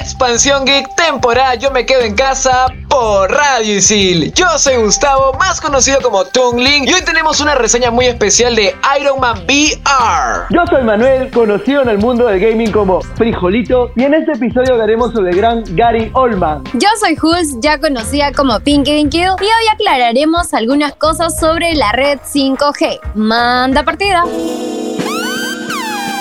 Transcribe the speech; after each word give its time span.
Expansión 0.00 0.64
Geek, 0.64 0.94
temporada 0.96 1.54
Yo 1.54 1.70
me 1.70 1.84
quedo 1.84 2.00
en 2.00 2.14
casa 2.14 2.66
por 2.88 3.30
Radio 3.30 3.76
Isil. 3.76 4.32
Yo 4.34 4.46
soy 4.58 4.76
Gustavo, 4.76 5.32
más 5.34 5.60
conocido 5.60 6.00
como 6.00 6.24
Tungling, 6.24 6.88
y 6.88 6.92
hoy 6.92 7.02
tenemos 7.04 7.40
una 7.40 7.54
reseña 7.54 7.90
muy 7.90 8.06
especial 8.06 8.54
de 8.54 8.74
Iron 9.00 9.20
Man 9.20 9.44
VR. 9.44 10.46
Yo 10.50 10.66
soy 10.68 10.82
Manuel, 10.82 11.30
conocido 11.30 11.82
en 11.82 11.88
el 11.88 11.98
mundo 11.98 12.26
del 12.26 12.40
gaming 12.40 12.70
como 12.70 13.00
Frijolito, 13.00 13.90
y 13.96 14.04
en 14.04 14.14
este 14.14 14.32
episodio 14.32 14.72
hablaremos 14.72 15.12
sobre 15.12 15.30
el 15.30 15.36
gran 15.36 15.64
Gary 15.76 16.10
Oldman. 16.14 16.64
Yo 16.74 16.88
soy 17.00 17.16
Jules, 17.16 17.56
ya 17.60 17.78
conocida 17.78 18.32
como 18.32 18.60
Pinky 18.60 19.08
Kill, 19.08 19.22
y 19.22 19.44
hoy 19.44 19.68
aclararemos 19.72 20.52
algunas 20.54 20.94
cosas 20.94 21.38
sobre 21.38 21.74
la 21.74 21.92
red 21.92 22.18
5G. 22.20 23.00
Manda 23.14 23.82
partida. 23.82 24.24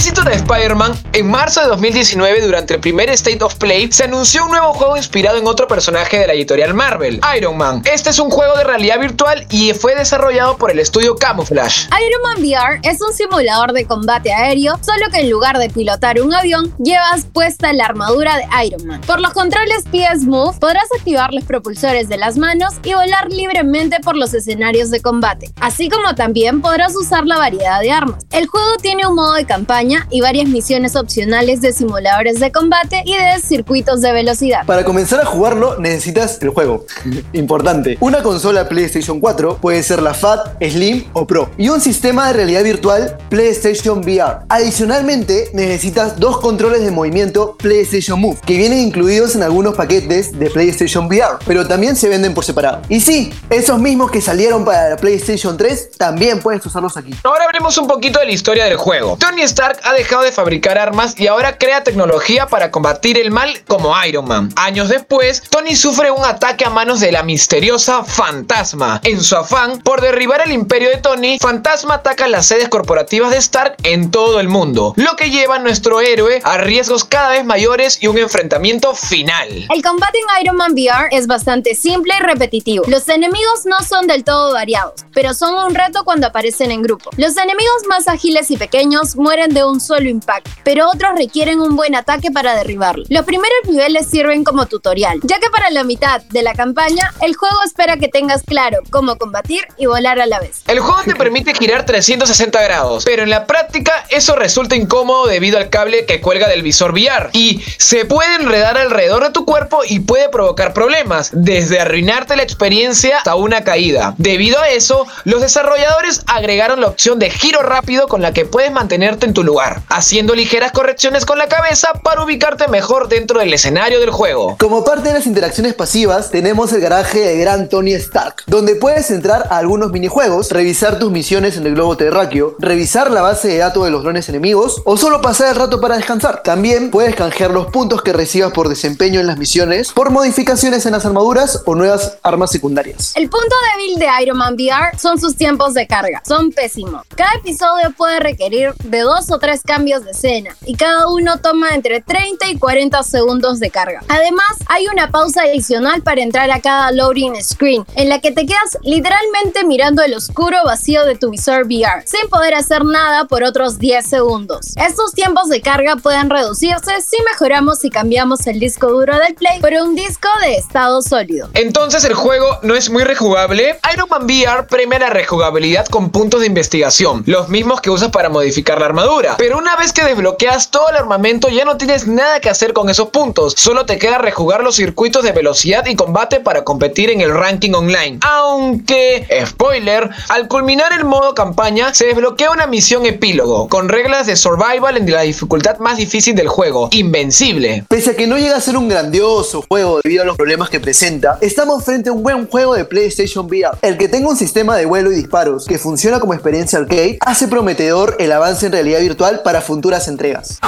Éxito 0.00 0.22
de 0.22 0.32
Spider-Man, 0.32 0.94
en 1.12 1.30
marzo 1.30 1.60
de 1.60 1.66
2019, 1.66 2.40
durante 2.40 2.72
el 2.72 2.80
primer 2.80 3.10
State 3.10 3.44
of 3.44 3.56
Play, 3.56 3.92
se 3.92 4.04
anunció 4.04 4.46
un 4.46 4.50
nuevo 4.52 4.72
juego 4.72 4.96
inspirado 4.96 5.36
en 5.36 5.46
otro 5.46 5.68
personaje 5.68 6.18
de 6.18 6.26
la 6.26 6.32
editorial 6.32 6.72
Marvel, 6.72 7.20
Iron 7.36 7.58
Man. 7.58 7.82
Este 7.84 8.08
es 8.08 8.18
un 8.18 8.30
juego 8.30 8.56
de 8.56 8.64
realidad 8.64 8.98
virtual 8.98 9.46
y 9.50 9.74
fue 9.74 9.94
desarrollado 9.94 10.56
por 10.56 10.70
el 10.70 10.78
estudio 10.78 11.16
Camouflage. 11.16 11.86
Iron 11.88 12.22
Man 12.22 12.42
VR 12.42 12.80
es 12.82 13.02
un 13.02 13.12
simulador 13.12 13.74
de 13.74 13.84
combate 13.84 14.32
aéreo, 14.32 14.78
solo 14.82 15.10
que 15.12 15.20
en 15.20 15.28
lugar 15.28 15.58
de 15.58 15.68
pilotar 15.68 16.18
un 16.22 16.32
avión, 16.32 16.74
llevas 16.78 17.26
puesta 17.26 17.70
la 17.74 17.84
armadura 17.84 18.38
de 18.38 18.44
Iron 18.64 18.86
Man. 18.86 19.02
Por 19.02 19.20
los 19.20 19.34
controles 19.34 19.84
PS 19.92 20.24
Move, 20.24 20.56
podrás 20.58 20.86
activar 20.96 21.34
los 21.34 21.44
propulsores 21.44 22.08
de 22.08 22.16
las 22.16 22.38
manos 22.38 22.72
y 22.84 22.94
volar 22.94 23.30
libremente 23.30 24.00
por 24.00 24.16
los 24.16 24.32
escenarios 24.32 24.90
de 24.90 25.02
combate, 25.02 25.52
así 25.60 25.90
como 25.90 26.14
también 26.14 26.62
podrás 26.62 26.96
usar 26.96 27.26
la 27.26 27.36
variedad 27.36 27.80
de 27.80 27.92
armas. 27.92 28.24
El 28.30 28.46
juego 28.46 28.78
tiene 28.80 29.06
un 29.06 29.14
modo 29.14 29.34
de 29.34 29.44
campaña 29.44 29.89
y 30.10 30.20
varias 30.20 30.48
misiones 30.48 30.96
opcionales 30.96 31.60
de 31.60 31.72
simuladores 31.72 32.38
de 32.40 32.52
combate 32.52 33.02
y 33.04 33.14
de 33.14 33.40
circuitos 33.40 34.00
de 34.00 34.12
velocidad. 34.12 34.64
Para 34.66 34.84
comenzar 34.84 35.20
a 35.20 35.24
jugarlo 35.24 35.78
necesitas 35.78 36.38
el 36.40 36.50
juego. 36.50 36.84
Importante. 37.32 37.96
Una 38.00 38.22
consola 38.22 38.68
PlayStation 38.68 39.20
4 39.20 39.56
puede 39.56 39.82
ser 39.82 40.02
la 40.02 40.14
FAT, 40.14 40.62
Slim 40.62 41.06
o 41.12 41.26
Pro. 41.26 41.50
Y 41.56 41.68
un 41.68 41.80
sistema 41.80 42.28
de 42.28 42.34
realidad 42.34 42.62
virtual 42.62 43.18
PlayStation 43.28 43.98
VR. 43.98 44.44
Adicionalmente 44.48 45.50
necesitas 45.52 46.18
dos 46.18 46.38
controles 46.38 46.82
de 46.82 46.90
movimiento 46.90 47.56
PlayStation 47.56 48.20
Move, 48.20 48.38
que 48.46 48.56
vienen 48.56 48.78
incluidos 48.78 49.34
en 49.34 49.42
algunos 49.42 49.74
paquetes 49.74 50.38
de 50.38 50.50
PlayStation 50.50 51.06
VR, 51.06 51.38
pero 51.46 51.66
también 51.66 51.96
se 51.96 52.08
venden 52.08 52.34
por 52.34 52.44
separado. 52.44 52.82
Y 52.88 53.00
sí, 53.00 53.32
esos 53.48 53.78
mismos 53.78 54.10
que 54.10 54.20
salieron 54.20 54.64
para 54.64 54.90
la 54.90 54.96
PlayStation 54.96 55.56
3 55.56 55.92
también 55.96 56.40
puedes 56.40 56.64
usarlos 56.64 56.96
aquí. 56.96 57.14
Ahora 57.24 57.44
hablemos 57.44 57.76
un 57.78 57.86
poquito 57.86 58.20
de 58.20 58.26
la 58.26 58.32
historia 58.32 58.64
del 58.64 58.76
juego. 58.76 59.16
Tony 59.18 59.42
Stark 59.42 59.79
ha 59.84 59.92
dejado 59.92 60.22
de 60.22 60.32
fabricar 60.32 60.78
armas 60.78 61.18
y 61.18 61.26
ahora 61.26 61.58
crea 61.58 61.84
tecnología 61.84 62.46
para 62.46 62.70
combatir 62.70 63.18
el 63.18 63.30
mal 63.30 63.62
como 63.66 63.94
Iron 64.04 64.26
Man. 64.26 64.52
Años 64.56 64.88
después, 64.88 65.42
Tony 65.50 65.76
sufre 65.76 66.10
un 66.10 66.24
ataque 66.24 66.64
a 66.64 66.70
manos 66.70 67.00
de 67.00 67.12
la 67.12 67.22
misteriosa 67.22 68.04
Fantasma. 68.04 69.00
En 69.04 69.22
su 69.22 69.36
afán 69.36 69.80
por 69.80 70.00
derribar 70.00 70.40
el 70.42 70.52
imperio 70.52 70.90
de 70.90 70.98
Tony, 70.98 71.38
Fantasma 71.38 71.94
ataca 71.94 72.28
las 72.28 72.46
sedes 72.46 72.68
corporativas 72.68 73.30
de 73.30 73.38
Stark 73.38 73.76
en 73.84 74.10
todo 74.10 74.40
el 74.40 74.48
mundo, 74.48 74.94
lo 74.96 75.16
que 75.16 75.30
lleva 75.30 75.56
a 75.56 75.58
nuestro 75.58 76.00
héroe 76.00 76.40
a 76.44 76.58
riesgos 76.58 77.04
cada 77.04 77.30
vez 77.30 77.44
mayores 77.44 78.02
y 78.02 78.06
un 78.06 78.18
enfrentamiento 78.18 78.94
final. 78.94 79.66
El 79.72 79.82
combate 79.82 80.18
en 80.18 80.42
Iron 80.42 80.56
Man 80.56 80.72
VR 80.72 81.08
es 81.10 81.26
bastante 81.26 81.74
simple 81.74 82.14
y 82.18 82.22
repetitivo. 82.22 82.84
Los 82.88 83.08
enemigos 83.08 83.66
no 83.66 83.78
son 83.86 84.06
del 84.06 84.24
todo 84.24 84.52
variados, 84.52 85.04
pero 85.12 85.34
son 85.34 85.54
un 85.54 85.74
reto 85.74 86.04
cuando 86.04 86.26
aparecen 86.26 86.70
en 86.70 86.82
grupo. 86.82 87.10
Los 87.16 87.36
enemigos 87.36 87.82
más 87.88 88.08
ágiles 88.08 88.50
y 88.50 88.56
pequeños 88.56 89.16
mueren 89.16 89.54
de 89.54 89.64
un 89.64 89.69
solo 89.78 90.08
impacto, 90.08 90.50
pero 90.64 90.88
otros 90.88 91.12
requieren 91.16 91.60
un 91.60 91.76
buen 91.76 91.94
ataque 91.94 92.32
para 92.32 92.56
derribarlo. 92.56 93.04
Los 93.08 93.24
primeros 93.24 93.58
niveles 93.68 94.08
sirven 94.08 94.42
como 94.42 94.66
tutorial, 94.66 95.20
ya 95.22 95.38
que 95.38 95.50
para 95.50 95.70
la 95.70 95.84
mitad 95.84 96.22
de 96.22 96.42
la 96.42 96.54
campaña, 96.54 97.12
el 97.20 97.36
juego 97.36 97.62
espera 97.64 97.98
que 97.98 98.08
tengas 98.08 98.42
claro 98.42 98.78
cómo 98.90 99.16
combatir 99.16 99.60
y 99.76 99.86
volar 99.86 100.20
a 100.20 100.26
la 100.26 100.40
vez. 100.40 100.62
El 100.66 100.80
juego 100.80 101.02
te 101.04 101.14
permite 101.14 101.54
girar 101.54 101.84
360 101.84 102.62
grados, 102.62 103.04
pero 103.04 103.22
en 103.22 103.30
la 103.30 103.46
práctica 103.46 104.06
eso 104.08 104.34
resulta 104.34 104.76
incómodo 104.76 105.26
debido 105.26 105.58
al 105.58 105.68
cable 105.68 106.06
que 106.06 106.20
cuelga 106.20 106.48
del 106.48 106.62
visor 106.62 106.92
VR 106.92 107.30
y 107.32 107.60
se 107.76 108.06
puede 108.06 108.34
enredar 108.36 108.78
alrededor 108.78 109.24
de 109.24 109.30
tu 109.30 109.44
cuerpo 109.44 109.82
y 109.86 110.00
puede 110.00 110.28
provocar 110.28 110.72
problemas, 110.72 111.30
desde 111.32 111.80
arruinarte 111.80 112.36
la 112.36 112.42
experiencia 112.42 113.18
hasta 113.18 113.34
una 113.34 113.64
caída. 113.64 114.14
Debido 114.18 114.58
a 114.60 114.68
eso, 114.70 115.06
los 115.24 115.40
desarrolladores 115.40 116.22
agregaron 116.26 116.80
la 116.80 116.88
opción 116.88 117.18
de 117.18 117.30
giro 117.30 117.62
rápido 117.62 118.08
con 118.08 118.22
la 118.22 118.32
que 118.32 118.46
puedes 118.46 118.72
mantenerte 118.72 119.26
en 119.26 119.34
tu 119.34 119.44
lugar, 119.44 119.59
haciendo 119.88 120.34
ligeras 120.34 120.72
correcciones 120.72 121.24
con 121.24 121.38
la 121.38 121.48
cabeza 121.48 121.92
para 122.02 122.22
ubicarte 122.22 122.68
mejor 122.68 123.08
dentro 123.08 123.40
del 123.40 123.52
escenario 123.52 124.00
del 124.00 124.10
juego. 124.10 124.56
Como 124.58 124.84
parte 124.84 125.08
de 125.08 125.14
las 125.14 125.26
interacciones 125.26 125.74
pasivas, 125.74 126.30
tenemos 126.30 126.72
el 126.72 126.80
garaje 126.80 127.20
de 127.20 127.38
gran 127.38 127.68
Tony 127.68 127.92
Stark, 127.94 128.42
donde 128.46 128.74
puedes 128.74 129.10
entrar 129.10 129.46
a 129.50 129.58
algunos 129.58 129.90
minijuegos, 129.90 130.50
revisar 130.50 130.98
tus 130.98 131.10
misiones 131.10 131.56
en 131.56 131.66
el 131.66 131.74
globo 131.74 131.96
terráqueo, 131.96 132.56
revisar 132.58 133.10
la 133.10 133.22
base 133.22 133.48
de 133.48 133.58
datos 133.58 133.84
de 133.84 133.90
los 133.90 134.02
drones 134.02 134.28
enemigos 134.28 134.82
o 134.84 134.96
solo 134.96 135.20
pasar 135.20 135.48
el 135.48 135.56
rato 135.56 135.80
para 135.80 135.96
descansar. 135.96 136.42
También 136.42 136.90
puedes 136.90 137.14
canjear 137.14 137.50
los 137.50 137.66
puntos 137.66 138.02
que 138.02 138.12
recibas 138.12 138.52
por 138.52 138.68
desempeño 138.68 139.20
en 139.20 139.26
las 139.26 139.38
misiones 139.38 139.92
por 139.92 140.10
modificaciones 140.10 140.86
en 140.86 140.92
las 140.92 141.04
armaduras 141.04 141.62
o 141.66 141.74
nuevas 141.74 142.18
armas 142.22 142.50
secundarias. 142.50 143.12
El 143.16 143.28
punto 143.28 143.54
débil 143.74 143.98
de 143.98 144.22
Iron 144.22 144.38
Man 144.38 144.54
VR 144.54 144.98
son 144.98 145.20
sus 145.20 145.36
tiempos 145.36 145.74
de 145.74 145.86
carga. 145.86 146.22
Son 146.26 146.52
pésimos. 146.52 147.06
Cada 147.16 147.32
episodio 147.38 147.92
puede 147.96 148.20
requerir 148.20 148.74
de 148.84 149.00
dos 149.00 149.30
o 149.30 149.38
tres 149.38 149.49
cambios 149.62 150.04
de 150.04 150.12
escena 150.12 150.56
y 150.64 150.76
cada 150.76 151.08
uno 151.08 151.38
toma 151.38 151.70
entre 151.70 152.00
30 152.00 152.48
y 152.48 152.58
40 152.58 153.02
segundos 153.02 153.60
de 153.60 153.70
carga. 153.70 154.02
Además, 154.08 154.56
hay 154.66 154.86
una 154.86 155.10
pausa 155.10 155.42
adicional 155.42 156.02
para 156.02 156.22
entrar 156.22 156.50
a 156.50 156.60
cada 156.60 156.92
loading 156.92 157.42
screen 157.42 157.84
en 157.96 158.08
la 158.08 158.20
que 158.20 158.30
te 158.32 158.46
quedas 158.46 158.78
literalmente 158.82 159.64
mirando 159.64 160.02
el 160.02 160.14
oscuro 160.14 160.56
vacío 160.64 161.04
de 161.04 161.16
tu 161.16 161.30
visor 161.30 161.64
VR 161.64 162.06
sin 162.06 162.28
poder 162.28 162.54
hacer 162.54 162.84
nada 162.84 163.26
por 163.26 163.42
otros 163.42 163.78
10 163.78 164.06
segundos. 164.06 164.76
Estos 164.76 165.12
tiempos 165.12 165.48
de 165.48 165.60
carga 165.60 165.96
pueden 165.96 166.30
reducirse 166.30 167.00
si 167.00 167.16
mejoramos 167.30 167.84
y 167.84 167.90
cambiamos 167.90 168.46
el 168.46 168.60
disco 168.60 168.88
duro 168.88 169.18
del 169.18 169.34
Play 169.34 169.60
por 169.60 169.72
un 169.72 169.94
disco 169.94 170.28
de 170.42 170.56
estado 170.56 171.02
sólido. 171.02 171.48
Entonces 171.54 172.04
el 172.04 172.14
juego 172.14 172.58
no 172.62 172.74
es 172.74 172.90
muy 172.90 173.04
rejugable. 173.04 173.78
Iron 173.92 174.08
Man 174.08 174.24
VR 174.24 174.66
premia 174.66 174.98
la 174.98 175.10
rejugabilidad 175.10 175.86
con 175.86 176.10
puntos 176.10 176.40
de 176.40 176.46
investigación, 176.46 177.22
los 177.26 177.48
mismos 177.48 177.80
que 177.80 177.90
usas 177.90 178.10
para 178.10 178.28
modificar 178.28 178.80
la 178.80 178.86
armadura. 178.86 179.29
Pero 179.38 179.58
una 179.58 179.76
vez 179.76 179.92
que 179.92 180.04
desbloqueas 180.04 180.70
todo 180.70 180.88
el 180.90 180.96
armamento 180.96 181.48
ya 181.48 181.64
no 181.64 181.76
tienes 181.76 182.06
nada 182.06 182.40
que 182.40 182.50
hacer 182.50 182.72
con 182.72 182.88
esos 182.90 183.08
puntos, 183.10 183.54
solo 183.56 183.86
te 183.86 183.98
queda 183.98 184.18
rejugar 184.18 184.62
los 184.62 184.76
circuitos 184.76 185.22
de 185.24 185.32
velocidad 185.32 185.86
y 185.86 185.96
combate 185.96 186.40
para 186.40 186.64
competir 186.64 187.10
en 187.10 187.20
el 187.20 187.34
ranking 187.34 187.72
online. 187.72 188.18
Aunque, 188.22 189.26
spoiler, 189.46 190.10
al 190.28 190.48
culminar 190.48 190.92
el 190.92 191.04
modo 191.04 191.34
campaña 191.34 191.94
se 191.94 192.06
desbloquea 192.06 192.50
una 192.50 192.66
misión 192.66 193.06
epílogo, 193.06 193.68
con 193.68 193.88
reglas 193.88 194.26
de 194.26 194.36
survival 194.36 194.96
en 194.96 195.10
la 195.10 195.22
dificultad 195.22 195.78
más 195.78 195.96
difícil 195.96 196.34
del 196.34 196.48
juego, 196.48 196.88
Invencible. 196.92 197.84
Pese 197.88 198.10
a 198.10 198.16
que 198.16 198.26
no 198.26 198.38
llega 198.38 198.56
a 198.56 198.60
ser 198.60 198.76
un 198.76 198.88
grandioso 198.88 199.64
juego 199.68 200.00
debido 200.02 200.22
a 200.22 200.26
los 200.26 200.36
problemas 200.36 200.70
que 200.70 200.80
presenta, 200.80 201.38
estamos 201.40 201.84
frente 201.84 202.10
a 202.10 202.12
un 202.12 202.22
buen 202.22 202.46
juego 202.46 202.74
de 202.74 202.84
PlayStation 202.84 203.46
VR. 203.46 203.78
El 203.82 203.96
que 203.96 204.08
tenga 204.08 204.28
un 204.28 204.36
sistema 204.36 204.76
de 204.76 204.86
vuelo 204.86 205.12
y 205.12 205.14
disparos 205.14 205.66
que 205.66 205.78
funciona 205.78 206.20
como 206.20 206.34
experiencia 206.34 206.78
arcade 206.78 207.18
hace 207.20 207.48
prometedor 207.48 208.16
el 208.18 208.32
avance 208.32 208.66
en 208.66 208.72
realidad 208.72 209.00
virtual 209.00 209.19
para 209.42 209.60
futuras 209.60 210.08
entregas. 210.08 210.58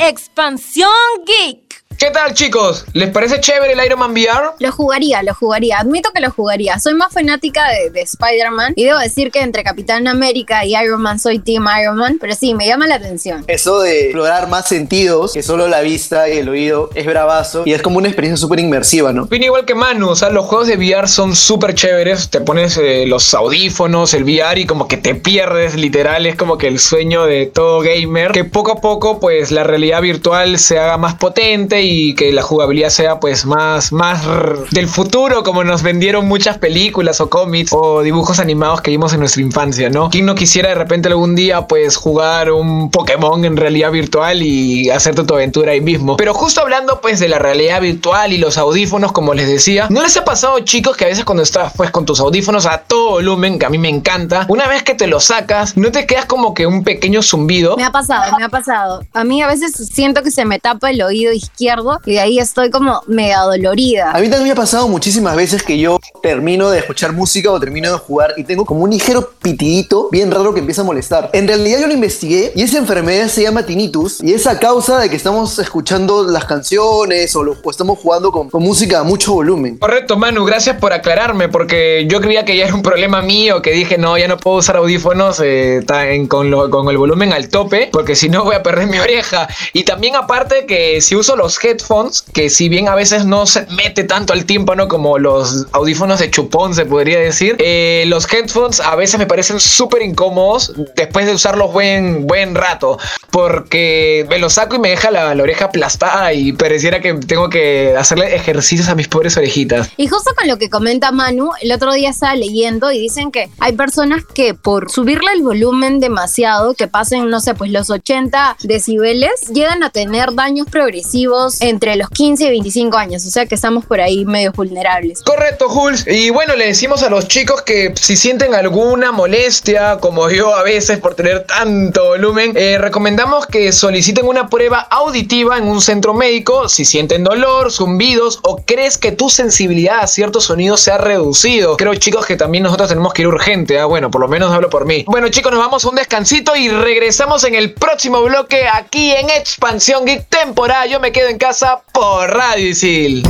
Expansión 0.00 0.90
Geek. 1.24 1.69
¿Qué 2.00 2.10
tal 2.10 2.32
chicos? 2.32 2.86
¿Les 2.94 3.10
parece 3.10 3.40
chévere 3.40 3.74
el 3.74 3.84
Iron 3.84 3.98
Man 3.98 4.12
VR? 4.12 4.52
Lo 4.58 4.72
jugaría, 4.72 5.22
lo 5.22 5.34
jugaría. 5.34 5.78
Admito 5.80 6.12
que 6.14 6.22
lo 6.22 6.30
jugaría. 6.30 6.78
Soy 6.78 6.94
más 6.94 7.12
fanática 7.12 7.68
de, 7.68 7.90
de 7.90 8.00
Spider-Man 8.00 8.72
y 8.74 8.84
debo 8.86 8.98
decir 8.98 9.30
que 9.30 9.40
entre 9.40 9.62
Capitán 9.62 10.08
América 10.08 10.64
y 10.64 10.74
Iron 10.74 11.02
Man 11.02 11.18
soy 11.18 11.40
Team 11.40 11.66
Iron 11.78 11.98
Man, 11.98 12.16
pero 12.18 12.34
sí, 12.34 12.54
me 12.54 12.66
llama 12.66 12.86
la 12.86 12.94
atención. 12.94 13.44
Eso 13.48 13.80
de 13.80 14.06
explorar 14.06 14.48
más 14.48 14.66
sentidos 14.66 15.34
que 15.34 15.42
solo 15.42 15.68
la 15.68 15.82
vista 15.82 16.30
y 16.30 16.38
el 16.38 16.48
oído 16.48 16.88
es 16.94 17.04
bravazo 17.04 17.64
y 17.66 17.74
es 17.74 17.82
como 17.82 17.98
una 17.98 18.08
experiencia 18.08 18.40
súper 18.40 18.60
inmersiva, 18.60 19.12
¿no? 19.12 19.24
Opino 19.24 19.44
igual 19.44 19.66
que 19.66 19.74
Manu, 19.74 20.08
o 20.08 20.16
sea, 20.16 20.30
los 20.30 20.46
juegos 20.46 20.68
de 20.68 20.78
VR 20.78 21.06
son 21.06 21.36
súper 21.36 21.74
chéveres. 21.74 22.30
Te 22.30 22.40
pones 22.40 22.78
eh, 22.78 23.04
los 23.06 23.34
audífonos, 23.34 24.14
el 24.14 24.24
VR 24.24 24.58
y 24.58 24.64
como 24.64 24.88
que 24.88 24.96
te 24.96 25.16
pierdes, 25.16 25.74
literal. 25.74 26.24
Es 26.24 26.36
como 26.36 26.56
que 26.56 26.68
el 26.68 26.78
sueño 26.78 27.26
de 27.26 27.44
todo 27.44 27.80
gamer. 27.80 28.32
Que 28.32 28.44
poco 28.44 28.72
a 28.72 28.80
poco, 28.80 29.20
pues 29.20 29.50
la 29.50 29.64
realidad 29.64 30.00
virtual 30.00 30.58
se 30.58 30.78
haga 30.78 30.96
más 30.96 31.16
potente 31.16 31.82
y 31.82 31.89
que 32.14 32.32
la 32.32 32.42
jugabilidad 32.42 32.90
sea, 32.90 33.20
pues 33.20 33.44
más, 33.46 33.92
más 33.92 34.22
del 34.70 34.86
futuro, 34.86 35.42
como 35.42 35.64
nos 35.64 35.82
vendieron 35.82 36.28
muchas 36.28 36.58
películas 36.58 37.20
o 37.20 37.28
cómics 37.28 37.72
o 37.72 38.02
dibujos 38.02 38.38
animados 38.38 38.80
que 38.80 38.90
vimos 38.90 39.12
en 39.12 39.20
nuestra 39.20 39.42
infancia, 39.42 39.90
¿no? 39.90 40.10
¿Quién 40.10 40.26
no 40.26 40.34
quisiera 40.34 40.68
de 40.68 40.74
repente 40.76 41.08
algún 41.08 41.34
día, 41.34 41.66
pues 41.66 41.96
jugar 41.96 42.52
un 42.52 42.90
Pokémon 42.90 43.44
en 43.44 43.56
realidad 43.56 43.90
virtual 43.90 44.42
y 44.42 44.90
hacerte 44.90 45.24
tu 45.24 45.34
aventura 45.34 45.72
ahí 45.72 45.80
mismo? 45.80 46.16
Pero 46.16 46.32
justo 46.34 46.60
hablando, 46.60 47.00
pues 47.00 47.18
de 47.18 47.28
la 47.28 47.38
realidad 47.38 47.80
virtual 47.80 48.32
y 48.32 48.38
los 48.38 48.56
audífonos, 48.56 49.12
como 49.12 49.34
les 49.34 49.48
decía, 49.48 49.86
¿no 49.90 50.02
les 50.02 50.16
ha 50.16 50.24
pasado, 50.24 50.60
chicos, 50.60 50.96
que 50.96 51.06
a 51.06 51.08
veces 51.08 51.24
cuando 51.24 51.42
estás 51.42 51.72
pues 51.76 51.90
con 51.90 52.04
tus 52.04 52.20
audífonos 52.20 52.66
a 52.66 52.78
todo 52.78 53.10
volumen, 53.10 53.58
que 53.58 53.66
a 53.66 53.70
mí 53.70 53.78
me 53.78 53.88
encanta, 53.88 54.46
una 54.48 54.68
vez 54.68 54.82
que 54.82 54.94
te 54.94 55.06
los 55.06 55.24
sacas, 55.24 55.76
no 55.76 55.90
te 55.90 56.06
quedas 56.06 56.26
como 56.26 56.54
que 56.54 56.66
un 56.66 56.84
pequeño 56.84 57.22
zumbido? 57.22 57.76
Me 57.76 57.84
ha 57.84 57.90
pasado, 57.90 58.36
me 58.36 58.44
ha 58.44 58.48
pasado. 58.48 59.02
A 59.12 59.24
mí 59.24 59.42
a 59.42 59.46
veces 59.46 59.72
siento 59.92 60.22
que 60.22 60.30
se 60.30 60.44
me 60.44 60.58
tapa 60.58 60.90
el 60.90 61.02
oído 61.02 61.32
izquierdo 61.32 61.79
y 62.04 62.12
de 62.12 62.20
ahí 62.20 62.38
estoy 62.38 62.70
como 62.70 63.02
mega 63.06 63.42
dolorida. 63.42 64.10
A 64.12 64.18
mí 64.20 64.28
también 64.28 64.44
me 64.44 64.50
ha 64.52 64.54
pasado 64.54 64.88
muchísimas 64.88 65.36
veces 65.36 65.62
que 65.62 65.78
yo 65.78 65.98
termino 66.22 66.70
de 66.70 66.78
escuchar 66.78 67.12
música 67.12 67.50
o 67.50 67.58
termino 67.60 67.90
de 67.90 67.98
jugar 67.98 68.34
y 68.36 68.44
tengo 68.44 68.64
como 68.64 68.84
un 68.84 68.90
ligero 68.90 69.30
pitidito 69.42 70.08
bien 70.10 70.30
raro 70.30 70.52
que 70.54 70.60
empieza 70.60 70.82
a 70.82 70.84
molestar. 70.84 71.30
En 71.32 71.46
realidad 71.48 71.80
yo 71.80 71.86
lo 71.86 71.92
investigué 71.94 72.52
y 72.54 72.62
esa 72.62 72.78
enfermedad 72.78 73.28
se 73.28 73.42
llama 73.42 73.64
tinnitus 73.64 74.22
y 74.22 74.32
es 74.34 74.46
a 74.46 74.58
causa 74.58 74.98
de 74.98 75.08
que 75.10 75.16
estamos 75.16 75.58
escuchando 75.58 76.24
las 76.24 76.44
canciones 76.44 77.34
o, 77.36 77.42
lo- 77.42 77.56
o 77.62 77.70
estamos 77.70 77.98
jugando 77.98 78.30
con, 78.32 78.50
con 78.50 78.62
música 78.62 79.00
a 79.00 79.02
mucho 79.02 79.32
volumen. 79.32 79.78
Correcto, 79.78 80.16
Manu, 80.16 80.44
gracias 80.44 80.76
por 80.76 80.92
aclararme, 80.92 81.48
porque 81.48 82.06
yo 82.08 82.20
creía 82.20 82.44
que 82.44 82.56
ya 82.56 82.64
era 82.66 82.74
un 82.74 82.82
problema 82.82 83.22
mío, 83.22 83.62
que 83.62 83.72
dije, 83.72 83.98
no, 83.98 84.16
ya 84.18 84.28
no 84.28 84.36
puedo 84.36 84.58
usar 84.58 84.76
audífonos 84.76 85.40
eh, 85.44 85.84
con, 86.28 86.50
lo- 86.50 86.70
con 86.70 86.88
el 86.88 86.98
volumen 86.98 87.32
al 87.32 87.48
tope, 87.48 87.88
porque 87.92 88.14
si 88.16 88.28
no 88.28 88.44
voy 88.44 88.54
a 88.54 88.62
perder 88.62 88.86
mi 88.86 88.98
oreja. 88.98 89.48
Y 89.72 89.84
también 89.84 90.16
aparte 90.16 90.66
que 90.66 91.00
si 91.00 91.16
uso 91.16 91.36
los 91.36 91.58
headphones, 91.70 92.22
que 92.22 92.50
si 92.50 92.68
bien 92.68 92.88
a 92.88 92.94
veces 92.94 93.24
no 93.24 93.46
se 93.46 93.66
mete 93.66 94.04
tanto 94.04 94.32
al 94.32 94.44
tímpano 94.44 94.88
como 94.88 95.18
los 95.18 95.66
audífonos 95.72 96.18
de 96.18 96.30
chupón, 96.30 96.74
se 96.74 96.86
podría 96.86 97.18
decir, 97.18 97.56
eh, 97.58 98.04
los 98.06 98.30
headphones 98.32 98.80
a 98.80 98.96
veces 98.96 99.18
me 99.18 99.26
parecen 99.26 99.60
súper 99.60 100.02
incómodos 100.02 100.72
después 100.96 101.26
de 101.26 101.34
usarlos 101.34 101.72
buen, 101.72 102.26
buen 102.26 102.54
rato, 102.54 102.98
porque 103.30 104.26
me 104.28 104.38
los 104.38 104.54
saco 104.54 104.76
y 104.76 104.78
me 104.78 104.90
deja 104.90 105.10
la, 105.10 105.30
oreja 105.40 105.66
aplastada 105.66 106.32
y 106.32 106.52
pareciera 106.52 107.00
que 107.00 107.14
tengo 107.14 107.48
que 107.48 107.94
hacerle 107.96 108.34
ejercicios 108.34 108.88
a 108.88 108.94
mis 108.94 109.08
pobres 109.08 109.36
orejitas. 109.36 109.88
Y 109.96 110.06
justo 110.06 110.32
con 110.36 110.48
lo 110.48 110.58
que 110.58 110.68
comenta 110.68 111.12
Manu, 111.12 111.50
el 111.62 111.72
otro 111.72 111.92
día 111.92 112.10
estaba 112.10 112.34
leyendo 112.34 112.90
y 112.92 112.98
dicen 112.98 113.30
que 113.30 113.48
hay 113.58 113.72
personas 113.72 114.24
que 114.34 114.54
por 114.54 114.90
subirle 114.90 115.32
el 115.32 115.42
volumen 115.42 116.00
demasiado, 116.00 116.74
que 116.74 116.88
pasen, 116.88 117.30
no 117.30 117.40
sé, 117.40 117.54
pues 117.54 117.70
los 117.70 117.90
80 117.90 118.56
decibeles, 118.62 119.48
llegan 119.52 119.82
a 119.82 119.90
tener 119.90 120.34
daños 120.34 120.66
progresivos 120.70 121.49
entre 121.60 121.96
los 121.96 122.08
15 122.10 122.44
y 122.44 122.50
25 122.50 122.96
años. 122.96 123.26
O 123.26 123.30
sea 123.30 123.46
que 123.46 123.54
estamos 123.54 123.84
por 123.84 124.00
ahí 124.00 124.24
medio 124.24 124.52
vulnerables. 124.52 125.22
Correcto, 125.22 125.68
Jules. 125.68 126.06
Y 126.06 126.30
bueno, 126.30 126.56
le 126.56 126.66
decimos 126.66 127.02
a 127.02 127.10
los 127.10 127.28
chicos 127.28 127.62
que 127.62 127.92
si 128.00 128.16
sienten 128.16 128.54
alguna 128.54 129.12
molestia, 129.12 129.98
como 129.98 130.30
yo 130.30 130.54
a 130.54 130.62
veces 130.62 130.98
por 130.98 131.14
tener 131.14 131.44
tanto 131.44 132.04
volumen, 132.08 132.52
eh, 132.56 132.78
recomendamos 132.78 133.46
que 133.46 133.72
soliciten 133.72 134.26
una 134.26 134.48
prueba 134.48 134.80
auditiva 134.80 135.58
en 135.58 135.64
un 135.64 135.80
centro 135.80 136.14
médico 136.14 136.68
si 136.68 136.84
sienten 136.84 137.24
dolor, 137.24 137.72
zumbidos 137.72 138.40
o 138.42 138.62
crees 138.64 138.98
que 138.98 139.12
tu 139.12 139.28
sensibilidad 139.28 140.00
a 140.00 140.06
ciertos 140.06 140.44
sonidos 140.44 140.80
se 140.80 140.90
ha 140.90 140.98
reducido. 140.98 141.76
Creo, 141.76 141.94
chicos, 141.94 142.26
que 142.26 142.36
también 142.36 142.64
nosotros 142.64 142.88
tenemos 142.88 143.12
que 143.12 143.22
ir 143.22 143.28
urgente. 143.28 143.78
¿ah? 143.78 143.86
Bueno, 143.86 144.10
por 144.10 144.20
lo 144.20 144.28
menos 144.28 144.52
hablo 144.52 144.70
por 144.70 144.84
mí. 144.84 145.04
Bueno, 145.06 145.28
chicos, 145.28 145.52
nos 145.52 145.60
vamos 145.60 145.84
a 145.84 145.88
un 145.88 145.94
descansito 145.96 146.54
y 146.56 146.68
regresamos 146.68 147.44
en 147.44 147.54
el 147.54 147.72
próximo 147.72 148.22
bloque 148.22 148.66
aquí 148.68 149.12
en 149.12 149.30
Expansión 149.30 150.04
Geek 150.04 150.28
temporada. 150.28 150.86
Yo 150.86 151.00
me 151.00 151.12
quedo 151.12 151.28
en 151.28 151.38
casa 151.40 151.82
por 151.92 152.30
Radio 152.30 152.68
Isil. 152.68 153.24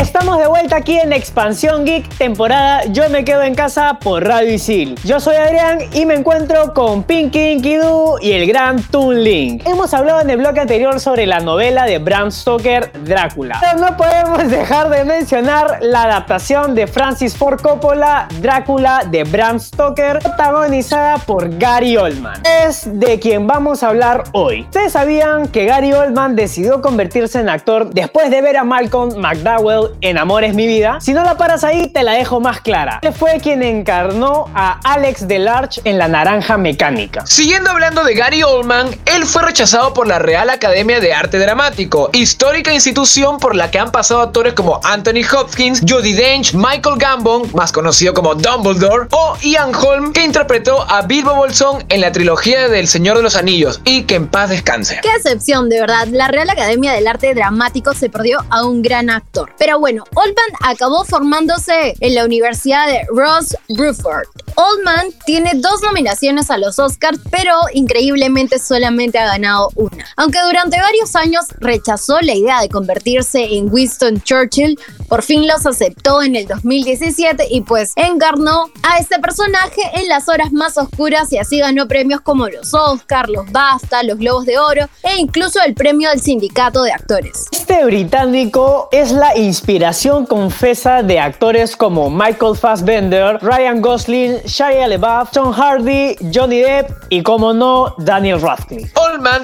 Estamos 0.00 0.38
de 0.38 0.46
vuelta 0.46 0.76
aquí 0.76 0.98
en 0.98 1.12
Expansión 1.12 1.84
Geek, 1.84 2.08
temporada 2.16 2.86
Yo 2.86 3.10
me 3.10 3.22
quedo 3.22 3.42
en 3.42 3.54
casa 3.54 3.98
por 4.00 4.26
Radio 4.26 4.54
Isil. 4.54 4.94
Yo 5.04 5.20
soy 5.20 5.36
Adrián 5.36 5.80
y 5.92 6.06
me 6.06 6.14
encuentro 6.14 6.72
con 6.72 7.02
Pinky 7.02 7.50
Inkidu 7.50 8.16
y 8.18 8.32
el 8.32 8.46
gran 8.46 8.82
Toon 8.82 9.22
Link. 9.22 9.62
Hemos 9.66 9.92
hablado 9.92 10.22
en 10.22 10.30
el 10.30 10.38
bloque 10.38 10.60
anterior 10.60 10.98
sobre 11.00 11.26
la 11.26 11.40
novela 11.40 11.84
de 11.84 11.98
Bram 11.98 12.32
Stoker, 12.32 12.90
Drácula. 13.04 13.58
Pero 13.60 13.78
no 13.78 13.94
podemos 13.98 14.48
dejar 14.48 14.88
de 14.88 15.04
mencionar 15.04 15.80
la 15.82 16.04
adaptación 16.04 16.74
de 16.74 16.86
Francis 16.86 17.36
Ford 17.36 17.60
Coppola, 17.60 18.26
Drácula 18.40 19.02
de 19.06 19.24
Bram 19.24 19.60
Stoker, 19.60 20.20
protagonizada 20.20 21.18
por 21.18 21.58
Gary 21.58 21.98
Oldman. 21.98 22.42
Es 22.64 22.88
de 22.98 23.20
quien 23.20 23.46
vamos 23.46 23.82
a 23.82 23.88
hablar 23.88 24.24
hoy. 24.32 24.62
¿Ustedes 24.62 24.92
sabían 24.92 25.48
que 25.48 25.66
Gary 25.66 25.92
Oldman 25.92 26.36
decidió 26.36 26.80
convertirse 26.80 27.38
en 27.38 27.50
actor 27.50 27.90
después 27.90 28.30
de 28.30 28.40
ver 28.40 28.56
a 28.56 28.64
Malcolm 28.64 29.14
McDowell 29.18 29.89
en 30.00 30.18
Amor 30.18 30.44
es 30.44 30.54
mi 30.54 30.66
vida? 30.66 30.98
Si 31.00 31.12
no 31.12 31.22
la 31.24 31.36
paras 31.36 31.64
ahí, 31.64 31.88
te 31.88 32.02
la 32.02 32.12
dejo 32.12 32.40
más 32.40 32.60
clara. 32.60 33.00
Él 33.02 33.12
fue 33.12 33.38
quien 33.40 33.62
encarnó 33.62 34.46
a 34.54 34.80
Alex 34.84 35.26
Delarge 35.28 35.80
en 35.84 35.98
La 35.98 36.08
Naranja 36.08 36.56
Mecánica. 36.56 37.26
Siguiendo 37.26 37.70
hablando 37.70 38.04
de 38.04 38.14
Gary 38.14 38.42
Oldman, 38.42 38.88
él 39.06 39.24
fue 39.24 39.42
rechazado 39.42 39.92
por 39.94 40.06
la 40.06 40.18
Real 40.18 40.50
Academia 40.50 41.00
de 41.00 41.12
Arte 41.12 41.38
Dramático, 41.38 42.10
histórica 42.12 42.72
institución 42.72 43.38
por 43.38 43.56
la 43.56 43.70
que 43.70 43.78
han 43.78 43.90
pasado 43.90 44.20
actores 44.20 44.54
como 44.54 44.80
Anthony 44.84 45.22
Hopkins, 45.32 45.80
Judi 45.88 46.12
Dench, 46.12 46.54
Michael 46.54 46.96
Gambon, 46.98 47.50
más 47.54 47.72
conocido 47.72 48.14
como 48.14 48.34
Dumbledore, 48.34 49.08
o 49.10 49.36
Ian 49.42 49.74
Holm, 49.74 50.12
que 50.12 50.24
interpretó 50.24 50.88
a 50.88 51.02
Bilbo 51.02 51.34
Bolsón 51.34 51.84
en 51.88 52.00
la 52.00 52.12
trilogía 52.12 52.68
del 52.68 52.88
Señor 52.88 53.16
de 53.16 53.22
los 53.22 53.36
Anillos, 53.36 53.80
y 53.84 54.02
que 54.04 54.16
en 54.16 54.28
paz 54.28 54.50
descanse. 54.50 55.00
Qué 55.02 55.10
excepción, 55.16 55.68
de 55.68 55.80
verdad. 55.80 56.06
La 56.08 56.28
Real 56.28 56.48
Academia 56.48 56.92
del 56.92 57.06
Arte 57.06 57.34
Dramático 57.34 57.94
se 57.94 58.08
perdió 58.08 58.44
a 58.50 58.64
un 58.64 58.82
gran 58.82 59.10
actor. 59.10 59.52
Pero 59.58 59.79
bueno, 59.80 60.04
Oldman 60.14 60.46
acabó 60.62 61.04
formándose 61.04 61.94
en 62.00 62.14
la 62.14 62.24
Universidad 62.24 62.86
de 62.86 63.06
Ross 63.08 63.56
Bruford. 63.70 64.28
Oldman 64.60 65.06
tiene 65.24 65.52
dos 65.54 65.80
nominaciones 65.82 66.50
a 66.50 66.58
los 66.58 66.78
Oscars, 66.78 67.18
pero 67.30 67.54
increíblemente 67.72 68.58
solamente 68.58 69.18
ha 69.18 69.26
ganado 69.26 69.70
una. 69.74 70.04
Aunque 70.16 70.38
durante 70.42 70.78
varios 70.78 71.16
años 71.16 71.46
rechazó 71.58 72.20
la 72.20 72.34
idea 72.34 72.60
de 72.60 72.68
convertirse 72.68 73.42
en 73.56 73.72
Winston 73.72 74.20
Churchill, 74.20 74.78
por 75.08 75.22
fin 75.22 75.46
los 75.46 75.64
aceptó 75.64 76.22
en 76.22 76.36
el 76.36 76.46
2017 76.46 77.46
y 77.50 77.62
pues 77.62 77.92
encarnó 77.96 78.66
a 78.82 78.98
este 78.98 79.18
personaje 79.18 79.80
en 79.94 80.08
las 80.08 80.28
horas 80.28 80.52
más 80.52 80.76
oscuras 80.76 81.32
y 81.32 81.38
así 81.38 81.58
ganó 81.58 81.88
premios 81.88 82.20
como 82.20 82.48
los 82.48 82.74
Oscars, 82.74 83.30
los 83.30 83.50
BAFTA, 83.50 84.02
los 84.02 84.18
Globos 84.18 84.44
de 84.44 84.58
Oro 84.58 84.88
e 85.02 85.16
incluso 85.16 85.60
el 85.64 85.74
premio 85.74 86.10
del 86.10 86.20
Sindicato 86.20 86.82
de 86.82 86.92
Actores. 86.92 87.46
Este 87.50 87.84
británico 87.84 88.88
es 88.92 89.12
la 89.12 89.36
inspiración 89.38 90.26
confesa 90.26 91.02
de 91.02 91.18
actores 91.18 91.76
como 91.76 92.10
Michael 92.10 92.56
Fassbender, 92.56 93.38
Ryan 93.40 93.80
Gosling, 93.80 94.40
Shia 94.50 94.88
LaBeouf, 94.88 95.30
Tom 95.30 95.52
Hardy, 95.52 96.16
Johnny 96.34 96.60
Depp 96.60 96.90
y, 97.08 97.22
como 97.22 97.54
no, 97.54 97.94
Daniel 97.98 98.40
Radcliffe. 98.40 98.92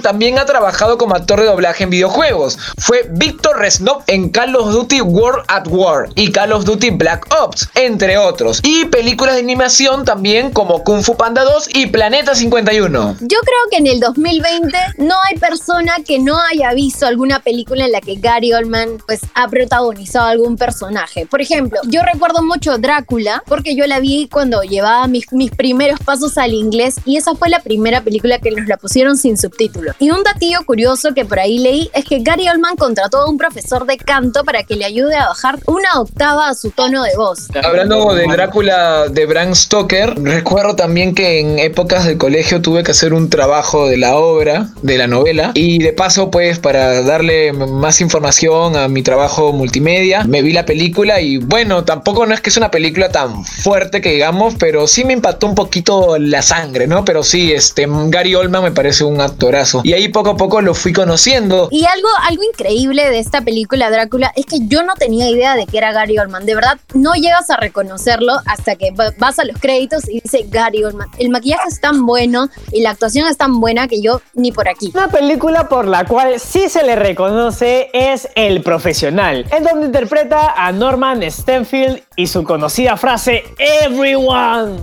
También 0.02 0.38
ha 0.38 0.46
trabajado 0.46 0.96
como 0.96 1.14
actor 1.14 1.38
de 1.38 1.46
doblaje 1.46 1.84
en 1.84 1.90
videojuegos. 1.90 2.58
Fue 2.78 3.06
Victor 3.10 3.58
Reznov 3.58 4.02
en 4.06 4.30
Call 4.30 4.56
of 4.56 4.72
Duty 4.72 5.02
World 5.02 5.44
at 5.48 5.66
War 5.68 6.08
y 6.14 6.32
Call 6.32 6.52
of 6.52 6.64
Duty 6.64 6.90
Black 6.90 7.26
Ops, 7.42 7.68
entre 7.74 8.16
otros. 8.16 8.60
Y 8.62 8.86
películas 8.86 9.34
de 9.34 9.42
animación 9.42 10.06
también 10.06 10.50
como 10.50 10.82
Kung 10.82 11.02
Fu 11.02 11.16
Panda 11.16 11.44
2 11.44 11.68
y 11.74 11.88
Planeta 11.88 12.34
51. 12.34 13.16
Yo 13.20 13.38
creo 13.38 13.70
que 13.70 13.76
en 13.76 13.86
el 13.86 14.00
2020 14.00 14.78
no 14.98 15.14
hay 15.28 15.36
persona 15.38 15.96
que 16.06 16.18
no 16.20 16.38
haya 16.50 16.72
visto 16.72 17.06
alguna 17.06 17.40
película 17.40 17.84
en 17.84 17.92
la 17.92 18.00
que 18.00 18.14
Gary 18.14 18.54
Oldman 18.54 18.96
pues 19.06 19.20
ha 19.34 19.46
protagonizado 19.48 20.26
algún 20.26 20.56
personaje. 20.56 21.26
Por 21.26 21.42
ejemplo, 21.42 21.80
yo 21.84 22.00
recuerdo 22.02 22.42
mucho 22.42 22.78
Drácula 22.78 23.42
porque 23.46 23.76
yo 23.76 23.86
la 23.86 24.00
vi 24.00 24.26
cuando 24.32 24.62
llevaba 24.62 25.06
mis, 25.06 25.30
mis 25.32 25.50
primeros 25.50 26.00
pasos 26.00 26.38
al 26.38 26.54
inglés 26.54 26.96
y 27.04 27.18
esa 27.18 27.34
fue 27.34 27.50
la 27.50 27.60
primera 27.60 28.00
película 28.00 28.38
que 28.38 28.50
nos 28.52 28.66
la 28.66 28.78
pusieron 28.78 29.18
sin 29.18 29.36
subtítulos. 29.36 29.65
Y 29.98 30.10
un 30.10 30.22
datillo 30.22 30.58
curioso 30.64 31.14
que 31.14 31.24
por 31.24 31.38
ahí 31.38 31.58
leí 31.58 31.90
es 31.94 32.04
que 32.04 32.20
Gary 32.20 32.48
Oldman 32.48 32.76
contrató 32.76 33.18
a 33.18 33.30
un 33.30 33.38
profesor 33.38 33.86
de 33.86 33.96
canto 33.96 34.44
para 34.44 34.62
que 34.62 34.76
le 34.76 34.84
ayude 34.84 35.16
a 35.16 35.28
bajar 35.28 35.58
una 35.66 36.00
octava 36.00 36.48
a 36.48 36.54
su 36.54 36.70
tono 36.70 37.02
de 37.02 37.16
voz. 37.16 37.48
Hablando 37.62 38.14
de 38.14 38.26
Drácula 38.26 39.08
de 39.08 39.26
Bram 39.26 39.54
Stoker, 39.54 40.14
recuerdo 40.20 40.76
también 40.76 41.14
que 41.14 41.40
en 41.40 41.58
épocas 41.58 42.04
de 42.04 42.18
colegio 42.18 42.60
tuve 42.62 42.82
que 42.82 42.92
hacer 42.92 43.14
un 43.14 43.30
trabajo 43.30 43.88
de 43.88 43.96
la 43.96 44.16
obra, 44.16 44.68
de 44.82 44.98
la 44.98 45.06
novela, 45.06 45.52
y 45.54 45.78
de 45.78 45.92
paso 45.92 46.30
pues 46.30 46.58
para 46.58 47.02
darle 47.02 47.52
más 47.52 48.00
información 48.00 48.76
a 48.76 48.88
mi 48.88 49.02
trabajo 49.02 49.52
multimedia, 49.52 50.24
me 50.24 50.42
vi 50.42 50.52
la 50.52 50.66
película 50.66 51.20
y 51.20 51.38
bueno, 51.38 51.84
tampoco 51.84 52.26
no 52.26 52.34
es 52.34 52.40
que 52.40 52.50
es 52.50 52.56
una 52.56 52.70
película 52.70 53.10
tan 53.10 53.44
fuerte 53.44 54.00
que 54.00 54.12
digamos, 54.12 54.54
pero 54.58 54.86
sí 54.86 55.04
me 55.04 55.12
impactó 55.12 55.46
un 55.46 55.54
poquito 55.54 56.18
la 56.18 56.42
sangre, 56.42 56.86
¿no? 56.86 57.04
Pero 57.04 57.22
sí, 57.22 57.52
este 57.52 57.86
Gary 57.88 58.34
Oldman 58.34 58.62
me 58.62 58.72
parece 58.72 59.04
un 59.04 59.20
actorazo. 59.56 59.80
Y 59.84 59.92
ahí 59.92 60.08
poco 60.08 60.30
a 60.30 60.36
poco 60.36 60.60
lo 60.60 60.74
fui 60.74 60.92
conociendo. 60.92 61.68
Y 61.70 61.84
algo, 61.84 62.08
algo 62.28 62.42
increíble 62.42 63.08
de 63.10 63.18
esta 63.18 63.42
película 63.42 63.90
Drácula 63.90 64.32
es 64.36 64.46
que 64.46 64.58
yo 64.66 64.82
no 64.82 64.94
tenía 64.94 65.28
idea 65.30 65.56
de 65.56 65.66
que 65.66 65.78
era 65.78 65.92
Gary 65.92 66.18
Oldman. 66.18 66.46
De 66.46 66.54
verdad, 66.54 66.78
no 66.94 67.14
llegas 67.14 67.50
a 67.50 67.56
reconocerlo 67.56 68.34
hasta 68.46 68.76
que 68.76 68.90
vas 69.18 69.38
a 69.38 69.44
los 69.44 69.58
créditos 69.58 70.08
y 70.08 70.20
dice 70.20 70.46
Gary 70.48 70.84
Oldman. 70.84 71.08
El 71.18 71.30
maquillaje 71.30 71.68
es 71.68 71.80
tan 71.80 72.06
bueno 72.06 72.48
y 72.72 72.82
la 72.82 72.90
actuación 72.90 73.28
es 73.28 73.36
tan 73.36 73.60
buena 73.60 73.88
que 73.88 74.00
yo 74.00 74.20
ni 74.34 74.52
por 74.52 74.68
aquí. 74.68 74.90
Una 74.94 75.08
película 75.08 75.68
por 75.68 75.86
la 75.86 76.04
cual 76.04 76.38
sí 76.40 76.68
se 76.68 76.82
le 76.82 76.96
reconoce 76.96 77.90
es 77.92 78.28
El 78.34 78.62
Profesional, 78.62 79.46
en 79.50 79.64
donde 79.64 79.86
interpreta 79.86 80.54
a 80.56 80.72
Norman 80.72 81.22
Stanfield 81.22 82.02
y 82.16 82.26
su 82.26 82.44
conocida 82.44 82.96
frase 82.96 83.44
Everyone. 83.58 84.80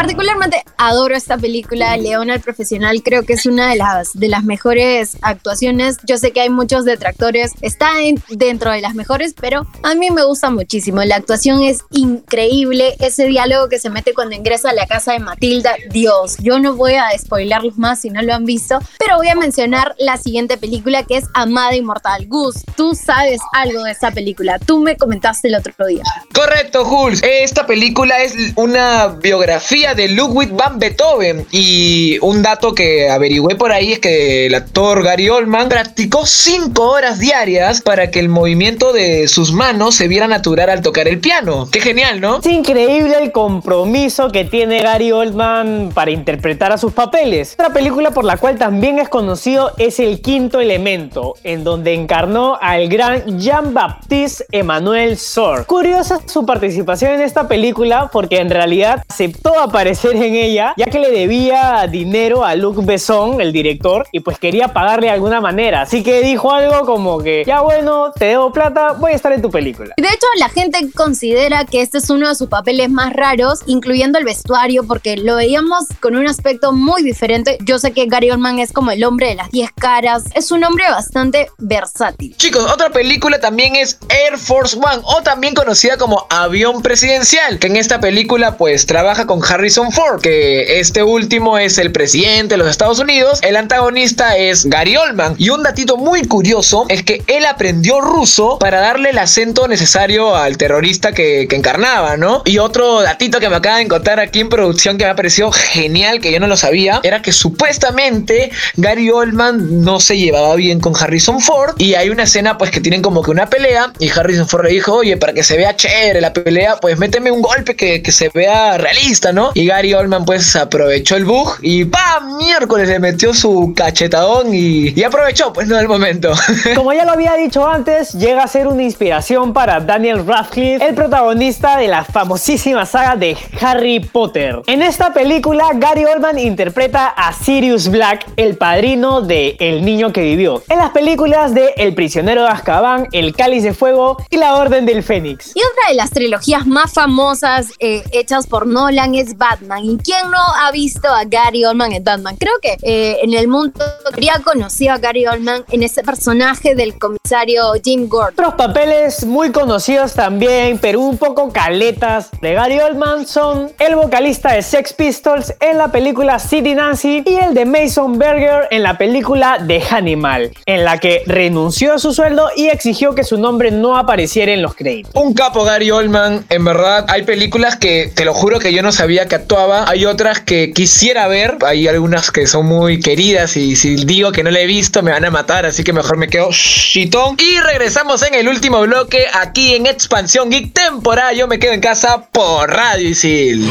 Particularmente 0.00 0.64
adoro 0.78 1.14
esta 1.14 1.36
película, 1.36 1.94
Leona 1.98 2.32
el 2.36 2.40
Profesional, 2.40 3.02
creo 3.02 3.26
que 3.26 3.34
es 3.34 3.44
una 3.44 3.68
de 3.68 3.76
las, 3.76 4.14
de 4.14 4.28
las 4.28 4.44
mejores 4.44 5.18
actuaciones. 5.20 5.98
Yo 6.06 6.16
sé 6.16 6.30
que 6.30 6.40
hay 6.40 6.48
muchos 6.48 6.86
detractores, 6.86 7.52
está 7.60 8.00
en- 8.00 8.16
dentro 8.30 8.70
de 8.70 8.80
las 8.80 8.94
mejores, 8.94 9.34
pero 9.38 9.66
a 9.82 9.94
mí 9.94 10.10
me 10.10 10.24
gusta 10.24 10.48
muchísimo. 10.48 11.02
La 11.04 11.16
actuación 11.16 11.62
es 11.62 11.80
increíble, 11.90 12.96
ese 12.98 13.26
diálogo 13.26 13.68
que 13.68 13.78
se 13.78 13.90
mete 13.90 14.14
cuando 14.14 14.34
ingresa 14.34 14.70
a 14.70 14.72
la 14.72 14.86
casa 14.86 15.12
de 15.12 15.18
Matilda, 15.18 15.74
Dios, 15.90 16.36
yo 16.38 16.58
no 16.60 16.76
voy 16.76 16.94
a 16.94 17.10
spoilarlos 17.18 17.76
más 17.76 18.00
si 18.00 18.08
no 18.08 18.22
lo 18.22 18.32
han 18.32 18.46
visto, 18.46 18.78
pero 18.98 19.18
voy 19.18 19.28
a 19.28 19.34
mencionar 19.34 19.94
la 19.98 20.16
siguiente 20.16 20.56
película 20.56 21.02
que 21.02 21.18
es 21.18 21.24
Amada 21.34 21.76
Inmortal. 21.76 22.26
Gus, 22.26 22.54
tú 22.74 22.94
sabes 22.94 23.38
algo 23.52 23.82
de 23.82 23.90
esta 23.92 24.10
película, 24.12 24.58
tú 24.58 24.78
me 24.78 24.96
comentaste 24.96 25.48
el 25.48 25.56
otro 25.56 25.74
día. 25.86 26.04
Correcto, 26.32 26.86
Jules. 26.86 27.20
Esta 27.22 27.66
película 27.66 28.22
es 28.22 28.34
una 28.56 29.08
biografía 29.08 29.89
de 29.94 30.08
Ludwig 30.08 30.50
van 30.50 30.78
Beethoven. 30.78 31.46
Y 31.50 32.18
un 32.20 32.42
dato 32.42 32.74
que 32.74 33.10
averigüé 33.10 33.56
por 33.56 33.72
ahí 33.72 33.92
es 33.92 33.98
que 33.98 34.46
el 34.46 34.54
actor 34.54 35.02
Gary 35.02 35.28
Oldman 35.28 35.68
practicó 35.68 36.26
5 36.26 36.82
horas 36.82 37.18
diarias 37.18 37.80
para 37.82 38.10
que 38.10 38.20
el 38.20 38.28
movimiento 38.28 38.92
de 38.92 39.28
sus 39.28 39.52
manos 39.52 39.94
se 39.94 40.08
viera 40.08 40.28
natural 40.28 40.70
al 40.70 40.82
tocar 40.82 41.08
el 41.08 41.20
piano. 41.20 41.68
Qué 41.70 41.80
genial, 41.80 42.20
¿no? 42.20 42.38
Es 42.38 42.46
increíble 42.46 43.16
el 43.20 43.32
compromiso 43.32 44.30
que 44.30 44.44
tiene 44.44 44.80
Gary 44.80 45.12
Oldman 45.12 45.90
para 45.94 46.10
interpretar 46.10 46.72
a 46.72 46.78
sus 46.78 46.92
papeles. 46.92 47.54
Otra 47.54 47.72
película 47.72 48.10
por 48.12 48.24
la 48.24 48.36
cual 48.36 48.58
también 48.58 48.98
es 48.98 49.08
conocido 49.08 49.72
es 49.76 50.00
El 50.00 50.20
Quinto 50.20 50.60
Elemento, 50.60 51.34
en 51.44 51.64
donde 51.64 51.94
encarnó 51.94 52.58
al 52.60 52.88
gran 52.88 53.38
Jean-Baptiste 53.38 54.46
Emmanuel 54.52 55.18
Sor. 55.18 55.66
Curiosa 55.66 56.20
su 56.26 56.46
participación 56.46 57.12
en 57.12 57.20
esta 57.22 57.48
película 57.48 58.08
porque 58.12 58.38
en 58.38 58.50
realidad 58.50 59.02
aceptó 59.08 59.58
aparecer 59.58 59.79
en 59.86 60.34
ella 60.34 60.74
ya 60.76 60.86
que 60.86 60.98
le 60.98 61.10
debía 61.10 61.86
dinero 61.90 62.44
a 62.44 62.54
Luc 62.54 62.84
Besson, 62.84 63.40
el 63.40 63.52
director, 63.52 64.06
y 64.12 64.20
pues 64.20 64.38
quería 64.38 64.68
pagarle 64.68 65.06
de 65.06 65.12
alguna 65.12 65.40
manera. 65.40 65.82
Así 65.82 66.02
que 66.02 66.20
dijo 66.20 66.52
algo 66.52 66.84
como 66.84 67.18
que, 67.18 67.44
ya 67.46 67.62
bueno, 67.62 68.12
te 68.12 68.26
debo 68.26 68.52
plata, 68.52 68.92
voy 68.92 69.12
a 69.12 69.14
estar 69.14 69.32
en 69.32 69.40
tu 69.40 69.50
película. 69.50 69.94
De 69.96 70.06
hecho, 70.06 70.26
la 70.38 70.48
gente 70.48 70.90
considera 70.94 71.64
que 71.64 71.80
este 71.80 71.98
es 71.98 72.10
uno 72.10 72.28
de 72.28 72.34
sus 72.34 72.48
papeles 72.48 72.90
más 72.90 73.12
raros, 73.12 73.60
incluyendo 73.66 74.18
el 74.18 74.24
vestuario, 74.24 74.84
porque 74.86 75.16
lo 75.16 75.36
veíamos 75.36 75.86
con 76.00 76.16
un 76.16 76.28
aspecto 76.28 76.72
muy 76.72 77.02
diferente. 77.02 77.56
Yo 77.64 77.78
sé 77.78 77.92
que 77.92 78.06
Gary 78.06 78.30
Oldman 78.30 78.58
es 78.58 78.72
como 78.72 78.90
el 78.90 79.02
hombre 79.04 79.28
de 79.28 79.34
las 79.36 79.50
10 79.50 79.70
caras, 79.72 80.24
es 80.34 80.50
un 80.50 80.62
hombre 80.64 80.84
bastante 80.90 81.48
versátil. 81.58 82.36
Chicos, 82.36 82.70
otra 82.70 82.90
película 82.90 83.40
también 83.40 83.76
es 83.76 83.98
Air 84.08 84.38
Force 84.38 84.76
One 84.76 85.02
o 85.04 85.22
también 85.22 85.54
conocida 85.54 85.96
como 85.96 86.26
Avión 86.28 86.82
Presidencial, 86.82 87.58
que 87.58 87.68
en 87.68 87.76
esta 87.76 88.00
película 88.00 88.56
pues 88.56 88.86
trabaja 88.86 89.26
con 89.26 89.40
Harrison 89.60 89.92
Ford, 89.92 90.22
que 90.22 90.80
este 90.80 91.02
último 91.02 91.58
es 91.58 91.76
el 91.76 91.92
presidente 91.92 92.54
de 92.54 92.56
los 92.56 92.70
Estados 92.70 92.98
Unidos, 92.98 93.40
el 93.42 93.56
antagonista 93.56 94.38
es 94.38 94.64
Gary 94.64 94.96
Oldman 94.96 95.34
y 95.36 95.50
un 95.50 95.62
datito 95.62 95.98
muy 95.98 96.26
curioso 96.26 96.86
es 96.88 97.02
que 97.02 97.22
él 97.26 97.44
aprendió 97.44 98.00
ruso 98.00 98.58
para 98.58 98.80
darle 98.80 99.10
el 99.10 99.18
acento 99.18 99.68
necesario 99.68 100.34
al 100.34 100.56
terrorista 100.56 101.12
que, 101.12 101.46
que 101.46 101.56
encarnaba, 101.56 102.16
¿no? 102.16 102.40
Y 102.46 102.56
otro 102.56 103.02
datito 103.02 103.38
que 103.38 103.50
me 103.50 103.56
acaba 103.56 103.76
de 103.76 103.82
encontrar 103.82 104.18
aquí 104.18 104.40
en 104.40 104.48
producción 104.48 104.96
que 104.96 105.04
me 105.04 105.14
pareció 105.14 105.52
genial, 105.52 106.22
que 106.22 106.32
yo 106.32 106.40
no 106.40 106.46
lo 106.46 106.56
sabía, 106.56 107.00
era 107.02 107.20
que 107.20 107.32
supuestamente 107.32 108.52
Gary 108.78 109.10
Oldman 109.10 109.84
no 109.84 110.00
se 110.00 110.16
llevaba 110.16 110.56
bien 110.56 110.80
con 110.80 110.94
Harrison 110.98 111.38
Ford 111.38 111.74
y 111.76 111.96
hay 111.96 112.08
una 112.08 112.22
escena 112.22 112.56
pues 112.56 112.70
que 112.70 112.80
tienen 112.80 113.02
como 113.02 113.22
que 113.22 113.30
una 113.30 113.50
pelea 113.50 113.92
y 113.98 114.08
Harrison 114.08 114.48
Ford 114.48 114.64
le 114.64 114.70
dijo, 114.70 114.94
oye, 114.94 115.18
para 115.18 115.34
que 115.34 115.42
se 115.42 115.58
vea 115.58 115.76
chévere 115.76 116.22
la 116.22 116.32
pelea, 116.32 116.76
pues 116.80 116.96
méteme 116.96 117.30
un 117.30 117.42
golpe 117.42 117.76
que, 117.76 118.00
que 118.00 118.10
se 118.10 118.30
vea 118.30 118.78
realista, 118.78 119.34
¿no? 119.34 119.49
Y 119.54 119.66
Gary 119.66 119.94
Oldman 119.94 120.24
pues 120.24 120.54
aprovechó 120.56 121.16
el 121.16 121.24
bug 121.24 121.58
y 121.62 121.84
¡pam! 121.84 122.36
miércoles 122.40 122.88
le 122.88 122.98
metió 122.98 123.34
su 123.34 123.72
cachetadón 123.76 124.54
y, 124.54 124.98
y 124.98 125.04
aprovechó 125.04 125.52
pues 125.52 125.68
no 125.68 125.78
el 125.78 125.88
momento. 125.88 126.32
Como 126.74 126.92
ya 126.92 127.04
lo 127.04 127.12
había 127.12 127.34
dicho 127.34 127.66
antes, 127.66 128.12
llega 128.14 128.42
a 128.42 128.48
ser 128.48 128.66
una 128.66 128.82
inspiración 128.82 129.52
para 129.52 129.80
Daniel 129.80 130.26
Radcliffe, 130.26 130.86
el 130.86 130.94
protagonista 130.94 131.76
de 131.76 131.88
la 131.88 132.04
famosísima 132.04 132.86
saga 132.86 133.16
de 133.16 133.36
Harry 133.60 134.00
Potter. 134.00 134.62
En 134.66 134.82
esta 134.82 135.12
película, 135.12 135.68
Gary 135.74 136.04
Oldman 136.04 136.38
interpreta 136.38 137.08
a 137.08 137.32
Sirius 137.32 137.88
Black, 137.88 138.26
el 138.36 138.56
padrino 138.56 139.20
de 139.20 139.56
El 139.60 139.84
niño 139.84 140.12
que 140.12 140.22
vivió. 140.22 140.62
En 140.68 140.78
las 140.78 140.90
películas 140.90 141.54
de 141.54 141.74
El 141.76 141.94
prisionero 141.94 142.42
de 142.42 142.48
Azkaban, 142.48 143.08
El 143.12 143.34
cáliz 143.34 143.62
de 143.62 143.74
fuego 143.74 144.16
y 144.30 144.36
La 144.36 144.56
orden 144.56 144.86
del 144.86 145.02
Fénix. 145.02 145.52
Y 145.54 145.60
otra 145.60 145.90
de 145.90 145.94
las 145.94 146.10
trilogías 146.10 146.66
más 146.66 146.92
famosas 146.92 147.68
eh, 147.78 148.02
hechas 148.12 148.46
por 148.46 148.66
Nolan 148.66 149.14
es 149.14 149.36
Batman. 149.40 149.84
¿Y 149.84 149.96
quién 149.96 150.30
no 150.30 150.38
ha 150.38 150.70
visto 150.70 151.08
a 151.08 151.24
Gary 151.24 151.64
Oldman 151.64 151.92
en 151.92 152.04
Batman? 152.04 152.36
Creo 152.36 152.52
que 152.60 152.76
eh, 152.82 153.18
en 153.22 153.32
el 153.32 153.48
mundo 153.48 153.82
habría 154.06 154.34
conocido 154.44 154.92
a 154.92 154.98
Gary 154.98 155.26
Oldman 155.26 155.64
en 155.70 155.82
ese 155.82 156.02
personaje 156.02 156.74
del 156.74 156.98
comisario 156.98 157.72
Jim 157.82 158.06
Gordon. 158.06 158.34
Otros 158.34 158.54
papeles 158.54 159.24
muy 159.24 159.50
conocidos 159.50 160.12
también, 160.12 160.78
pero 160.78 161.00
un 161.00 161.16
poco 161.16 161.50
caletas 161.50 162.30
de 162.42 162.52
Gary 162.52 162.78
Oldman 162.80 163.26
son 163.26 163.72
el 163.78 163.96
vocalista 163.96 164.52
de 164.52 164.62
Sex 164.62 164.92
Pistols 164.92 165.54
en 165.60 165.78
la 165.78 165.90
película 165.90 166.38
City 166.38 166.74
Nancy 166.74 167.22
y 167.24 167.34
el 167.36 167.54
de 167.54 167.64
Mason 167.64 168.18
Berger 168.18 168.68
en 168.70 168.82
la 168.82 168.98
película 168.98 169.58
The 169.66 169.80
Hannibal, 169.80 170.52
en 170.66 170.84
la 170.84 170.98
que 170.98 171.22
renunció 171.26 171.94
a 171.94 171.98
su 171.98 172.12
sueldo 172.12 172.50
y 172.54 172.66
exigió 172.66 173.14
que 173.14 173.24
su 173.24 173.38
nombre 173.38 173.70
no 173.70 173.96
apareciera 173.96 174.52
en 174.52 174.60
los 174.60 174.74
créditos. 174.74 175.12
Un 175.14 175.32
capo 175.32 175.64
Gary 175.64 175.90
Oldman, 175.90 176.44
en 176.50 176.64
verdad, 176.64 177.06
hay 177.08 177.22
películas 177.22 177.76
que 177.76 178.12
te 178.14 178.26
lo 178.26 178.34
juro 178.34 178.58
que 178.58 178.74
yo 178.74 178.82
no 178.82 178.92
sabía 178.92 179.26
que 179.30 179.36
actuaba, 179.36 179.88
hay 179.88 180.04
otras 180.04 180.40
que 180.40 180.72
quisiera 180.72 181.28
ver, 181.28 181.56
hay 181.64 181.86
algunas 181.88 182.30
que 182.30 182.46
son 182.46 182.66
muy 182.66 183.00
queridas 183.00 183.56
y 183.56 183.76
si 183.76 183.94
digo 184.04 184.32
que 184.32 184.42
no 184.42 184.50
la 184.50 184.60
he 184.60 184.66
visto 184.66 185.02
me 185.02 185.12
van 185.12 185.24
a 185.24 185.30
matar, 185.30 185.64
así 185.64 185.84
que 185.84 185.92
mejor 185.92 186.16
me 186.16 186.28
quedo 186.28 186.50
chitón. 186.50 187.36
Y 187.38 187.60
regresamos 187.60 188.22
en 188.22 188.34
el 188.34 188.48
último 188.48 188.80
bloque 188.82 189.26
aquí 189.32 189.74
en 189.74 189.86
Expansión 189.86 190.50
Geek 190.50 190.74
temporada, 190.74 191.32
yo 191.32 191.46
me 191.46 191.58
quedo 191.58 191.72
en 191.72 191.80
casa 191.80 192.26
por 192.32 192.68
Radio 192.68 193.08
Isil. 193.08 193.70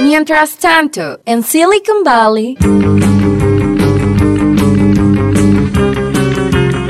Mientras 0.00 0.56
tanto, 0.58 1.20
en 1.24 1.42
Silicon 1.42 2.04
Valley. 2.04 2.56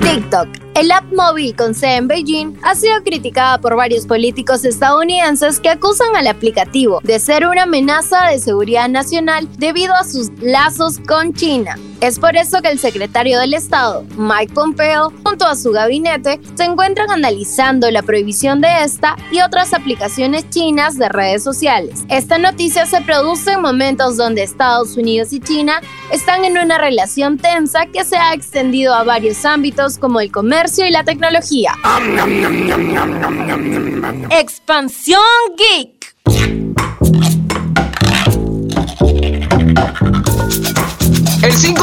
TikTok. 0.03 0.68
El 0.79 0.93
app 0.93 1.13
móvil 1.13 1.57
con 1.57 1.75
sede 1.75 1.97
en 1.97 2.07
Beijing 2.07 2.55
ha 2.63 2.77
sido 2.77 3.03
criticada 3.03 3.59
por 3.59 3.75
varios 3.75 4.07
políticos 4.07 4.65
estadounidenses 4.65 5.59
que 5.59 5.71
acusan 5.71 6.15
al 6.15 6.29
aplicativo 6.29 7.01
de 7.03 7.19
ser 7.19 7.49
una 7.49 7.65
amenaza 7.65 8.27
de 8.29 8.39
seguridad 8.39 8.89
nacional 8.89 9.49
debido 9.59 9.93
a 9.95 10.05
sus 10.05 10.31
lazos 10.41 11.01
con 11.01 11.33
China. 11.33 11.75
Es 12.01 12.21
por 12.21 12.37
eso 12.37 12.63
que 12.63 12.69
el 12.69 12.79
secretario 12.79 13.41
del 13.41 13.55
Estado, 13.55 14.05
Mike 14.17 14.55
Pompeo, 14.55 15.13
junto 15.25 15.47
a 15.47 15.57
su 15.57 15.73
gabinete, 15.73 16.39
se 16.55 16.63
encuentran 16.63 17.11
analizando 17.11 17.91
la 17.91 18.03
prohibición 18.03 18.61
de 18.61 18.85
esta 18.85 19.17
y 19.33 19.41
otras 19.41 19.75
aplicaciones 19.75 20.49
chinas 20.49 20.97
de 20.97 21.09
redes 21.09 21.43
sociales. 21.43 22.05
Esta 22.09 22.39
noticia 22.39 22.87
se 22.87 23.01
produce 23.01 23.51
en 23.51 23.63
momentos 23.63 24.17
donde 24.17 24.45
Estados 24.45 24.97
Unidos 24.97 25.33
y 25.33 25.41
China 25.41 25.81
están 26.13 26.45
en 26.45 26.57
una 26.57 26.79
relación 26.79 27.37
tensa 27.37 27.87
que 27.87 28.05
se 28.05 28.17
ha 28.17 28.33
extendido 28.33 28.95
a 28.95 29.03
varios 29.03 29.45
ámbitos 29.45 29.99
como 29.99 30.21
el 30.21 30.31
comercio 30.31 30.68
y 30.77 30.91
la 30.91 31.03
tecnología. 31.03 31.73
Expansión 34.31 35.21
Geek. 35.57 35.98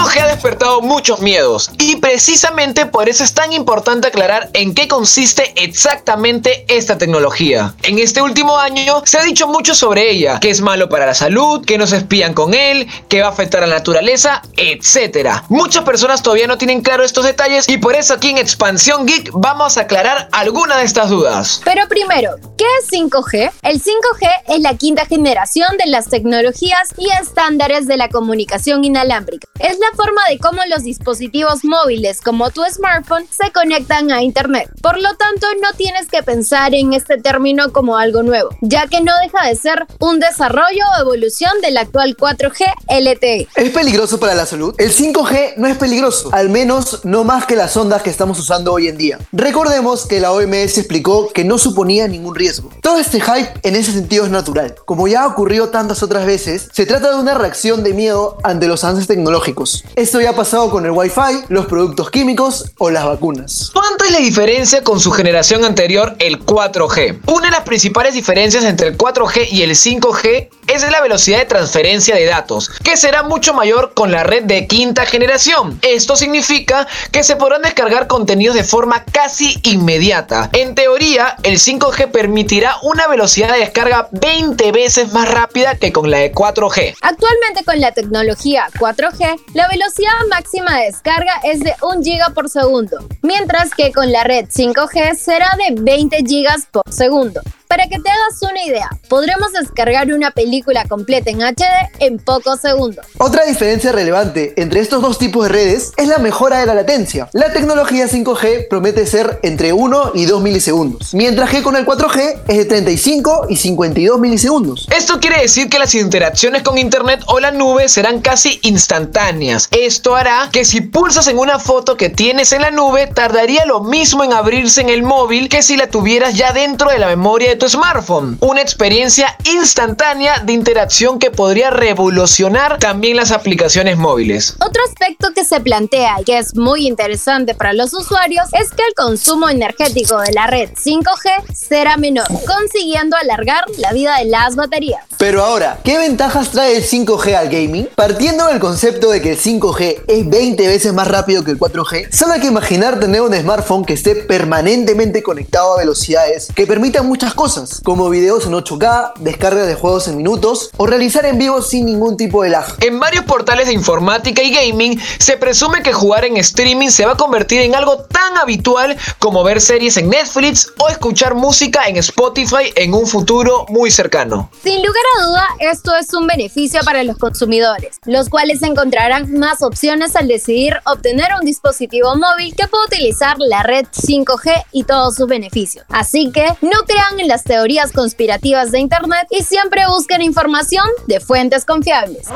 5G 0.06 0.22
ha 0.22 0.28
despertado 0.28 0.82
muchos 0.82 1.20
miedos 1.20 1.72
y 1.80 1.96
precisamente 1.96 2.86
por 2.86 3.10
eso 3.10 3.24
es 3.24 3.34
tan 3.34 3.54
importante 3.54 4.08
aclarar 4.08 4.50
en 4.54 4.76
qué 4.76 4.88
consiste 4.88 5.54
exactamente 5.56 6.66
esta 6.68 6.98
tecnología. 6.98 7.74
En 7.82 7.98
este 7.98 8.22
último 8.22 8.58
año 8.58 9.02
se 9.06 9.18
ha 9.18 9.24
dicho 9.24 9.48
mucho 9.48 9.74
sobre 9.74 10.12
ella, 10.12 10.40
que 10.40 10.52
es 10.52 10.62
malo 10.62 10.90
para 10.90 11.08
la 11.08 11.16
salud, 11.16 11.66
que 11.66 11.80
nos 11.80 11.92
espían 11.92 12.34
con 12.34 12.54
él, 12.54 12.88
que 13.10 13.22
va 13.22 13.28
a 13.28 13.32
afectar 13.32 13.64
a 13.64 13.68
la 13.68 13.76
naturaleza, 13.76 14.44
etc. 14.58 15.42
Muchas 15.50 15.84
personas 15.84 16.22
todavía 16.22 16.48
no 16.48 16.58
tienen 16.58 16.82
claro 16.82 17.04
estos 17.04 17.26
detalles 17.26 17.68
y 17.68 17.78
por 17.78 17.96
eso 17.96 18.14
aquí 18.14 18.30
en 18.30 18.38
Expansión 18.38 19.08
Geek 19.08 19.32
vamos 19.34 19.78
a 19.78 19.82
aclarar 19.82 20.30
algunas 20.32 20.78
de 20.78 20.84
estas 20.84 21.10
dudas. 21.10 21.62
Pero 21.66 21.88
primero, 21.88 22.36
¿qué 22.58 22.66
es 22.80 22.92
5G? 22.92 23.52
El 23.64 23.82
5G 23.82 24.30
es 24.50 24.60
la 24.60 24.76
quinta 24.76 25.06
generación 25.06 25.78
de 25.84 25.90
las 25.90 26.10
tecnologías 26.10 26.94
y 26.98 27.10
estándares 27.20 27.88
de 27.88 27.98
la 27.98 28.10
comunicación 28.10 28.86
inalámbrica. 28.86 29.48
Es 29.60 29.80
la 29.80 29.95
forma 29.96 30.22
de 30.30 30.38
cómo 30.38 30.62
los 30.70 30.84
dispositivos 30.84 31.64
móviles 31.64 32.22
como 32.22 32.52
tu 32.52 32.62
smartphone 32.70 33.28
se 33.30 33.52
conectan 33.52 34.12
a 34.12 34.22
Internet. 34.22 34.70
Por 34.82 35.02
lo 35.02 35.16
tanto, 35.16 35.48
no 35.62 35.70
tienes 35.78 36.08
que 36.08 36.22
pensar 36.22 36.76
en 36.76 36.94
este 36.94 37.18
término 37.18 37.72
como 37.72 37.98
algo 37.98 38.24
nuevo, 38.24 38.50
ya 38.62 38.88
que 38.88 39.02
no 39.02 39.14
deja 39.22 39.48
de 39.48 39.56
ser 39.56 39.86
un 40.00 40.20
desarrollo 40.20 40.84
o 40.98 41.02
evolución 41.02 41.52
del 41.62 41.78
actual 41.78 42.16
4G 42.16 42.66
LTE. 42.88 43.48
¿Es 43.56 43.72
peligroso 43.72 44.20
para 44.20 44.36
la 44.36 44.46
salud? 44.46 44.76
El 44.78 44.92
5G 44.92 45.56
no 45.58 45.68
es 45.68 45.78
peligroso, 45.78 46.30
al 46.34 46.50
menos 46.50 47.06
no 47.06 47.24
más 47.24 47.46
que 47.46 47.56
las 47.56 47.76
ondas 47.78 48.04
que 48.04 48.10
estamos 48.10 48.40
usando 48.40 48.74
hoy 48.74 48.88
en 48.88 48.98
día. 48.98 49.20
Recordemos 49.32 50.06
que 50.06 50.20
la 50.20 50.32
OMS 50.32 50.78
explicó 50.78 51.30
que 51.30 51.44
no 51.44 51.58
suponía 51.58 52.08
ningún 52.08 52.36
riesgo. 52.36 52.70
Todo 52.82 53.00
este 53.00 53.22
hype 53.22 53.54
en 53.64 53.76
ese 53.76 53.92
sentido 53.92 54.26
es 54.26 54.32
natural. 54.32 54.76
Como 54.86 55.08
ya 55.08 55.24
ha 55.24 55.28
ocurrido 55.28 55.70
tantas 55.70 56.04
otras 56.04 56.26
veces, 56.26 56.70
se 56.72 56.86
trata 56.86 57.10
de 57.10 57.20
una 57.20 57.34
reacción 57.34 57.84
de 57.84 57.94
miedo 57.94 58.38
ante 58.44 58.68
los 58.68 58.84
avances 58.84 59.08
tecnológicos. 59.08 59.75
Esto 59.96 60.22
ya 60.22 60.32
ha 60.32 60.36
pasado 60.36 60.70
con 60.70 60.86
el 60.86 60.92
Wi-Fi, 60.92 61.46
los 61.50 61.66
productos 61.66 62.10
químicos 62.12 62.72
o 62.78 62.90
las 62.90 63.06
vacunas. 63.06 63.72
¿Cuánto 63.74 64.06
es 64.06 64.12
la 64.12 64.20
diferencia 64.20 64.84
con 64.84 65.00
su 65.00 65.12
generación 65.12 65.66
anterior, 65.66 66.16
el 66.20 66.46
4G? 66.46 67.22
Una 67.28 67.48
de 67.48 67.52
las 67.52 67.62
principales 67.62 68.14
diferencias 68.14 68.64
entre 68.64 68.88
el 68.88 68.98
4G 68.98 69.48
y 69.52 69.64
el 69.64 69.72
5G 69.72 70.50
es 70.68 70.92
la 70.92 71.02
velocidad 71.02 71.40
de 71.40 71.46
transferencia 71.46 72.16
de 72.16 72.26
datos, 72.26 72.70
que 72.84 72.98
será 72.98 73.24
mucho 73.24 73.54
mayor 73.54 73.94
con 73.94 74.12
la 74.12 74.24
red 74.24 74.44
de 74.44 74.68
quinta 74.68 75.06
generación. 75.06 75.80
Esto 75.82 76.16
significa 76.16 76.88
que 77.12 77.24
se 77.24 77.36
podrán 77.36 77.62
descargar 77.62 78.08
contenidos 78.08 78.56
de 78.56 78.64
forma 78.64 79.04
casi 79.06 79.60
inmediata. 79.64 80.50
En 80.54 80.76
teoría, 80.76 81.36
el 81.44 81.60
5G 81.60 82.12
permitirá 82.12 82.78
una 82.82 83.08
velocidad 83.08 83.54
de 83.54 83.60
descarga 83.60 84.10
20 84.12 84.72
veces 84.72 85.14
más 85.14 85.30
rápida 85.30 85.76
que 85.76 85.92
con 85.92 86.10
la 86.10 86.20
de 86.20 86.32
4G. 86.32 86.96
Actualmente 87.02 87.64
con 87.64 87.80
la 87.80 87.92
tecnología 87.92 88.68
4G, 88.80 89.40
la 89.54 89.65
velocidad 89.68 90.12
máxima 90.30 90.78
de 90.78 90.86
descarga 90.86 91.34
es 91.44 91.60
de 91.60 91.74
1 91.82 92.02
GB 92.02 92.34
por 92.34 92.50
segundo, 92.50 92.98
mientras 93.22 93.74
que 93.74 93.92
con 93.92 94.12
la 94.12 94.24
red 94.24 94.46
5G 94.46 95.16
será 95.16 95.50
de 95.58 95.82
20 95.82 96.18
GB 96.22 96.66
por 96.72 96.92
segundo. 96.92 97.42
Para 97.76 97.90
que 97.90 98.00
te 98.00 98.10
hagas 98.10 98.42
una 98.42 98.64
idea, 98.64 98.90
podremos 99.10 99.52
descargar 99.52 100.08
una 100.14 100.32
película 100.32 100.86
completa 100.88 101.30
en 101.30 101.42
HD 101.42 101.66
en 102.00 102.20
pocos 102.20 102.62
segundos. 102.62 103.06
Otra 103.18 103.44
diferencia 103.44 103.92
relevante 103.92 104.54
entre 104.56 104.80
estos 104.80 105.02
dos 105.02 105.18
tipos 105.18 105.44
de 105.44 105.50
redes 105.50 105.92
es 105.98 106.08
la 106.08 106.20
mejora 106.20 106.60
de 106.60 106.68
la 106.68 106.74
latencia. 106.74 107.28
La 107.34 107.52
tecnología 107.52 108.08
5G 108.08 108.70
promete 108.70 109.06
ser 109.06 109.42
entre 109.44 109.74
1 109.74 110.12
y 110.14 110.24
2 110.24 110.42
milisegundos, 110.42 111.14
mientras 111.14 111.50
que 111.50 111.64
con 111.64 111.76
el 111.76 111.86
4G 111.86 112.44
es 112.48 112.58
de 112.60 112.64
35 112.64 113.48
y 113.50 113.58
52 113.58 114.20
milisegundos. 114.22 114.88
Esto 114.96 115.20
quiere 115.20 115.42
decir 115.42 115.68
que 115.68 115.78
las 115.78 115.94
interacciones 115.96 116.64
con 116.64 116.78
Internet 116.78 117.26
o 117.28 117.42
la 117.42 117.52
nube 117.52 117.90
serán 117.90 118.22
casi 118.22 118.58
instantáneas. 118.64 119.68
Esto 119.72 120.16
hará 120.16 120.48
que 120.50 120.64
si 120.64 120.80
pulsas 120.80 121.28
en 121.28 121.40
una 121.40 121.60
foto 121.60 121.98
que 121.98 122.10
tienes 122.10 122.54
en 122.54 122.62
la 122.62 122.72
nube, 122.72 123.08
tardaría 123.08 123.66
lo 123.66 123.82
mismo 123.82 124.24
en 124.24 124.32
abrirse 124.32 124.80
en 124.80 124.88
el 124.88 125.04
móvil 125.04 125.50
que 125.50 125.62
si 125.62 125.76
la 125.76 125.90
tuvieras 125.90 126.36
ya 126.36 126.54
dentro 126.54 126.90
de 126.90 127.00
la 127.00 127.08
memoria 127.08 127.50
de 127.50 127.58
tu 127.58 127.65
smartphone. 127.68 128.38
Una 128.42 128.62
experiencia 128.62 129.36
instantánea 129.44 130.40
de 130.40 130.54
interacción 130.54 131.20
que 131.20 131.32
podría 131.32 131.70
revolucionar 131.70 132.80
también 132.80 133.18
las 133.18 133.32
aplicaciones 133.32 133.98
móviles. 133.98 134.56
Otro 134.60 134.82
aspecto 134.88 135.34
que 135.34 135.46
se 135.46 135.60
plantea 135.60 136.22
y 136.22 136.24
que 136.24 136.38
es 136.38 136.56
muy 136.56 136.88
interesante 136.88 137.56
para 137.56 137.74
los 137.74 137.94
usuarios 137.94 138.48
es 138.54 138.72
que 138.72 138.84
el 138.88 138.94
consumo 138.94 139.50
energético 139.50 140.20
de 140.20 140.34
la 140.34 140.48
red 140.48 140.70
5G 140.72 141.54
será 141.54 141.98
menor, 141.98 142.28
consiguiendo 142.46 143.16
alargar 143.18 143.66
la 143.78 143.92
vida 143.94 144.18
de 144.18 144.26
las 144.26 144.56
baterías. 144.56 145.04
Pero 145.18 145.44
ahora, 145.44 145.80
¿qué 145.84 145.98
ventajas 145.98 146.52
trae 146.52 146.78
el 146.78 146.84
5G 146.84 147.36
al 147.36 147.50
gaming? 147.50 147.90
Partiendo 147.96 148.48
del 148.48 148.60
concepto 148.60 149.10
de 149.10 149.22
que 149.22 149.32
el 149.32 149.40
5G 149.40 150.04
es 150.08 150.30
20 150.30 150.68
veces 150.68 150.94
más 150.94 151.08
rápido 151.08 151.44
que 151.44 151.52
el 151.52 151.60
4G, 151.60 152.12
solo 152.12 152.34
hay 152.34 152.42
que 152.42 152.48
imaginar 152.48 153.00
tener 153.00 153.22
un 153.22 153.34
smartphone 153.34 153.86
que 153.86 153.94
esté 153.94 154.16
permanentemente 154.16 155.24
conectado 155.24 155.74
a 155.74 155.78
velocidades 155.78 156.50
que 156.54 156.68
permitan 156.68 157.08
muchas 157.08 157.34
cosas, 157.34 157.55
como 157.84 158.10
videos 158.10 158.46
en 158.46 158.54
8K, 158.54 159.14
descarga 159.20 159.66
de 159.66 159.76
juegos 159.76 160.08
en 160.08 160.18
minutos 160.18 160.70
o 160.78 160.86
realizar 160.86 161.26
en 161.26 161.38
vivo 161.38 161.62
sin 161.62 161.86
ningún 161.86 162.18
tipo 162.18 162.44
de 162.44 162.50
lag. 162.50 162.66
En 162.82 163.00
varios 163.00 163.26
portales 163.26 163.68
de 163.68 163.74
informática 163.74 164.44
y 164.44 164.52
gaming 164.52 165.00
se 165.20 165.38
presume 165.38 165.82
que 165.82 165.94
jugar 165.94 166.26
en 166.26 166.38
streaming 166.38 166.90
se 166.90 167.06
va 167.06 167.14
a 167.14 167.18
convertir 167.18 167.62
en 167.62 167.76
algo 167.76 167.98
tan 168.00 168.38
habitual 168.38 168.98
como 169.20 169.44
ver 169.44 169.62
series 169.62 169.98
en 169.98 170.10
Netflix 170.10 170.74
o 170.80 170.90
escuchar 170.90 171.36
música 171.36 171.88
en 171.88 171.98
Spotify 171.98 172.74
en 172.76 172.94
un 172.94 173.08
futuro 173.08 173.66
muy 173.70 173.92
cercano. 173.92 174.50
Sin 174.64 174.78
lugar 174.78 175.04
a 175.18 175.26
duda, 175.26 175.48
esto 175.60 175.96
es 175.96 176.14
un 176.14 176.28
beneficio 176.28 176.82
para 176.84 177.04
los 177.04 177.18
consumidores, 177.18 177.98
los 178.06 178.30
cuales 178.30 178.62
encontrarán 178.64 179.34
más 179.34 179.62
opciones 179.62 180.16
al 180.16 180.28
decidir 180.28 180.78
obtener 180.86 181.30
un 181.40 181.46
dispositivo 181.46 182.16
móvil 182.16 182.56
que 182.56 182.68
pueda 182.68 182.86
utilizar 182.86 183.38
la 183.40 183.64
red 183.64 183.86
5G 183.86 184.66
y 184.72 184.84
todos 184.84 185.16
sus 185.16 185.28
beneficios. 185.28 185.86
Así 185.90 186.32
que 186.32 186.46
no 186.62 186.84
crean 186.86 187.20
en 187.20 187.28
las 187.28 187.44
teorías 187.46 187.92
conspirativas 187.92 188.72
de 188.72 188.80
Internet 188.80 189.28
y 189.30 189.44
siempre 189.44 189.84
busquen 189.88 190.22
información 190.22 190.86
de 191.08 191.20
fuentes 191.20 191.64
confiables. 191.64 192.28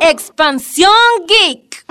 Expansión 0.00 0.90
Geek. 1.26 1.84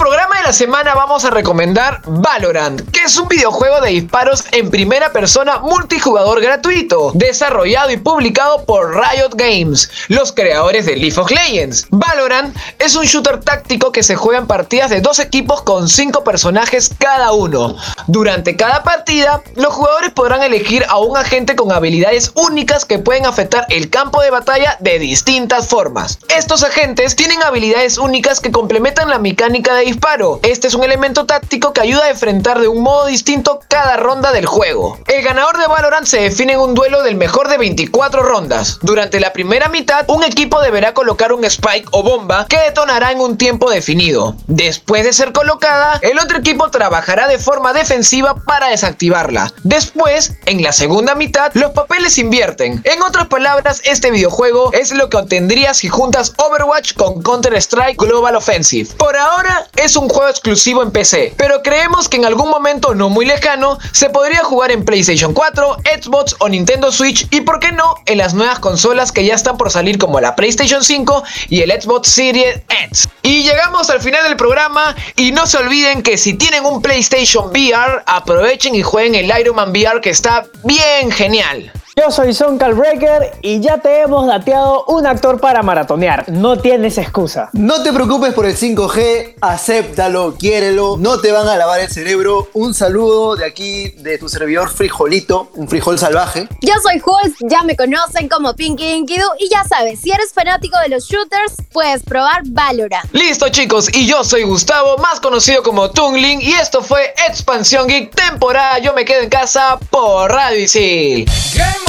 Programa 0.00 0.38
de 0.38 0.44
la 0.44 0.52
semana 0.54 0.94
vamos 0.94 1.26
a 1.26 1.30
recomendar 1.30 2.00
Valorant, 2.06 2.90
que 2.90 3.00
es 3.00 3.18
un 3.18 3.28
videojuego 3.28 3.82
de 3.82 3.90
disparos 3.90 4.44
en 4.50 4.70
primera 4.70 5.12
persona 5.12 5.58
multijugador 5.58 6.40
gratuito, 6.40 7.12
desarrollado 7.12 7.90
y 7.90 7.98
publicado 7.98 8.64
por 8.64 8.94
Riot 8.94 9.34
Games, 9.34 9.90
los 10.08 10.32
creadores 10.32 10.86
de 10.86 10.96
League 10.96 11.20
of 11.20 11.30
Legends. 11.30 11.86
Valorant 11.90 12.56
es 12.78 12.96
un 12.96 13.04
shooter 13.04 13.40
táctico 13.40 13.92
que 13.92 14.02
se 14.02 14.16
juega 14.16 14.38
en 14.38 14.46
partidas 14.46 14.88
de 14.88 15.02
dos 15.02 15.18
equipos 15.18 15.60
con 15.60 15.86
cinco 15.86 16.24
personajes 16.24 16.90
cada 16.98 17.32
uno. 17.32 17.76
Durante 18.06 18.56
cada 18.56 18.82
partida, 18.82 19.42
los 19.54 19.74
jugadores 19.74 20.12
podrán 20.12 20.42
elegir 20.42 20.82
a 20.88 20.98
un 20.98 21.18
agente 21.18 21.56
con 21.56 21.72
habilidades 21.72 22.32
únicas 22.36 22.86
que 22.86 22.98
pueden 23.00 23.26
afectar 23.26 23.66
el 23.68 23.90
campo 23.90 24.22
de 24.22 24.30
batalla 24.30 24.78
de 24.80 24.98
distintas 24.98 25.68
formas. 25.68 26.18
Estos 26.34 26.62
agentes 26.62 27.16
tienen 27.16 27.42
habilidades 27.42 27.98
únicas 27.98 28.40
que 28.40 28.50
complementan 28.50 29.10
la 29.10 29.18
mecánica 29.18 29.74
de 29.74 29.89
disparo 29.90 30.38
Este 30.44 30.68
es 30.68 30.74
un 30.74 30.84
elemento 30.84 31.26
táctico 31.26 31.72
que 31.72 31.80
ayuda 31.80 32.04
a 32.04 32.10
enfrentar 32.10 32.60
de 32.60 32.68
un 32.68 32.80
modo 32.80 33.06
distinto 33.06 33.60
cada 33.66 33.96
ronda 33.96 34.30
del 34.30 34.46
juego. 34.46 34.98
El 35.08 35.24
ganador 35.24 35.58
de 35.58 35.66
Valorant 35.66 36.06
se 36.06 36.20
define 36.20 36.52
en 36.52 36.60
un 36.60 36.74
duelo 36.74 37.02
del 37.02 37.16
mejor 37.16 37.48
de 37.48 37.58
24 37.58 38.22
rondas. 38.22 38.78
Durante 38.82 39.18
la 39.18 39.32
primera 39.32 39.68
mitad, 39.68 40.04
un 40.08 40.22
equipo 40.22 40.60
deberá 40.60 40.94
colocar 40.94 41.32
un 41.32 41.44
spike 41.44 41.88
o 41.90 42.04
bomba 42.04 42.46
que 42.48 42.58
detonará 42.58 43.10
en 43.10 43.20
un 43.20 43.36
tiempo 43.36 43.68
definido. 43.68 44.36
Después 44.46 45.04
de 45.04 45.12
ser 45.12 45.32
colocada, 45.32 45.98
el 46.02 46.18
otro 46.20 46.38
equipo 46.38 46.70
trabajará 46.70 47.26
de 47.26 47.38
forma 47.38 47.72
defensiva 47.72 48.36
para 48.46 48.68
desactivarla. 48.68 49.52
Después, 49.64 50.34
en 50.46 50.62
la 50.62 50.72
segunda 50.72 51.16
mitad, 51.16 51.50
los 51.54 51.72
papeles 51.72 52.18
invierten. 52.18 52.80
En 52.84 53.02
otras 53.02 53.26
palabras, 53.26 53.80
este 53.84 54.12
videojuego 54.12 54.72
es 54.72 54.92
lo 54.92 55.10
que 55.10 55.16
obtendrías 55.16 55.78
si 55.78 55.88
juntas 55.88 56.32
Overwatch 56.36 56.94
con 56.94 57.22
Counter-Strike 57.22 57.98
Global 57.98 58.36
Offensive. 58.36 58.88
Por 58.96 59.16
ahora, 59.16 59.66
es 59.82 59.96
un 59.96 60.08
juego 60.08 60.28
exclusivo 60.28 60.82
en 60.82 60.90
PC, 60.90 61.34
pero 61.36 61.62
creemos 61.62 62.08
que 62.08 62.18
en 62.18 62.26
algún 62.26 62.50
momento 62.50 62.94
no 62.94 63.08
muy 63.08 63.24
lejano 63.24 63.78
se 63.92 64.10
podría 64.10 64.44
jugar 64.44 64.70
en 64.70 64.84
PlayStation 64.84 65.32
4, 65.32 65.76
Xbox 66.00 66.36
o 66.38 66.48
Nintendo 66.48 66.92
Switch 66.92 67.26
y 67.30 67.40
por 67.40 67.60
qué 67.60 67.72
no 67.72 67.94
en 68.06 68.18
las 68.18 68.34
nuevas 68.34 68.58
consolas 68.58 69.10
que 69.10 69.24
ya 69.24 69.34
están 69.34 69.56
por 69.56 69.70
salir 69.70 69.98
como 69.98 70.20
la 70.20 70.36
PlayStation 70.36 70.84
5 70.84 71.22
y 71.48 71.62
el 71.62 71.70
Xbox 71.70 72.08
Series 72.08 72.60
X. 72.88 73.08
Y 73.22 73.42
llegamos 73.42 73.88
al 73.90 74.00
final 74.00 74.24
del 74.24 74.36
programa 74.36 74.94
y 75.16 75.32
no 75.32 75.46
se 75.46 75.56
olviden 75.56 76.02
que 76.02 76.18
si 76.18 76.34
tienen 76.34 76.64
un 76.66 76.82
PlayStation 76.82 77.46
VR, 77.46 78.02
aprovechen 78.06 78.74
y 78.74 78.82
jueguen 78.82 79.14
el 79.14 79.32
Iron 79.40 79.56
Man 79.56 79.70
VR 79.70 80.00
que 80.00 80.10
está 80.10 80.46
bien 80.64 81.10
genial. 81.10 81.72
Yo 82.00 82.10
soy 82.10 82.32
Son 82.32 82.56
Breaker 82.56 83.30
y 83.42 83.60
ya 83.60 83.76
te 83.76 84.00
hemos 84.00 84.26
dateado 84.26 84.86
un 84.86 85.06
actor 85.06 85.38
para 85.38 85.62
maratonear. 85.62 86.30
No 86.30 86.58
tienes 86.58 86.96
excusa. 86.96 87.50
No 87.52 87.82
te 87.82 87.92
preocupes 87.92 88.32
por 88.32 88.46
el 88.46 88.56
5G, 88.56 89.34
acéptalo, 89.42 90.34
quiérelo, 90.38 90.96
no 90.98 91.20
te 91.20 91.30
van 91.30 91.46
a 91.46 91.58
lavar 91.58 91.80
el 91.80 91.90
cerebro. 91.90 92.48
Un 92.54 92.72
saludo 92.72 93.36
de 93.36 93.44
aquí 93.44 93.90
de 93.98 94.16
tu 94.16 94.30
servidor 94.30 94.70
Frijolito, 94.70 95.50
un 95.56 95.68
frijol 95.68 95.98
salvaje. 95.98 96.48
Yo 96.62 96.72
soy 96.82 97.02
Hulk, 97.04 97.36
ya 97.40 97.64
me 97.64 97.76
conocen 97.76 98.30
como 98.30 98.54
Pinky 98.54 98.92
Inkidu 98.94 99.26
y 99.38 99.50
ya 99.50 99.64
sabes, 99.64 100.00
si 100.00 100.10
eres 100.10 100.32
fanático 100.32 100.78
de 100.78 100.88
los 100.88 101.04
shooters, 101.04 101.52
puedes 101.70 102.02
probar 102.02 102.44
Valorant. 102.46 103.12
Listo 103.12 103.50
chicos, 103.50 103.94
y 103.94 104.06
yo 104.06 104.24
soy 104.24 104.44
Gustavo, 104.44 104.96
más 104.96 105.20
conocido 105.20 105.62
como 105.62 105.90
Tungling, 105.90 106.40
y 106.40 106.52
esto 106.52 106.82
fue 106.82 107.12
Expansión 107.28 107.88
Geek 107.88 108.14
temporada 108.14 108.78
Yo 108.78 108.94
me 108.94 109.04
quedo 109.04 109.20
en 109.20 109.28
casa 109.28 109.78
por 109.90 110.30
Radio 110.30 110.60
Isil. 110.60 111.28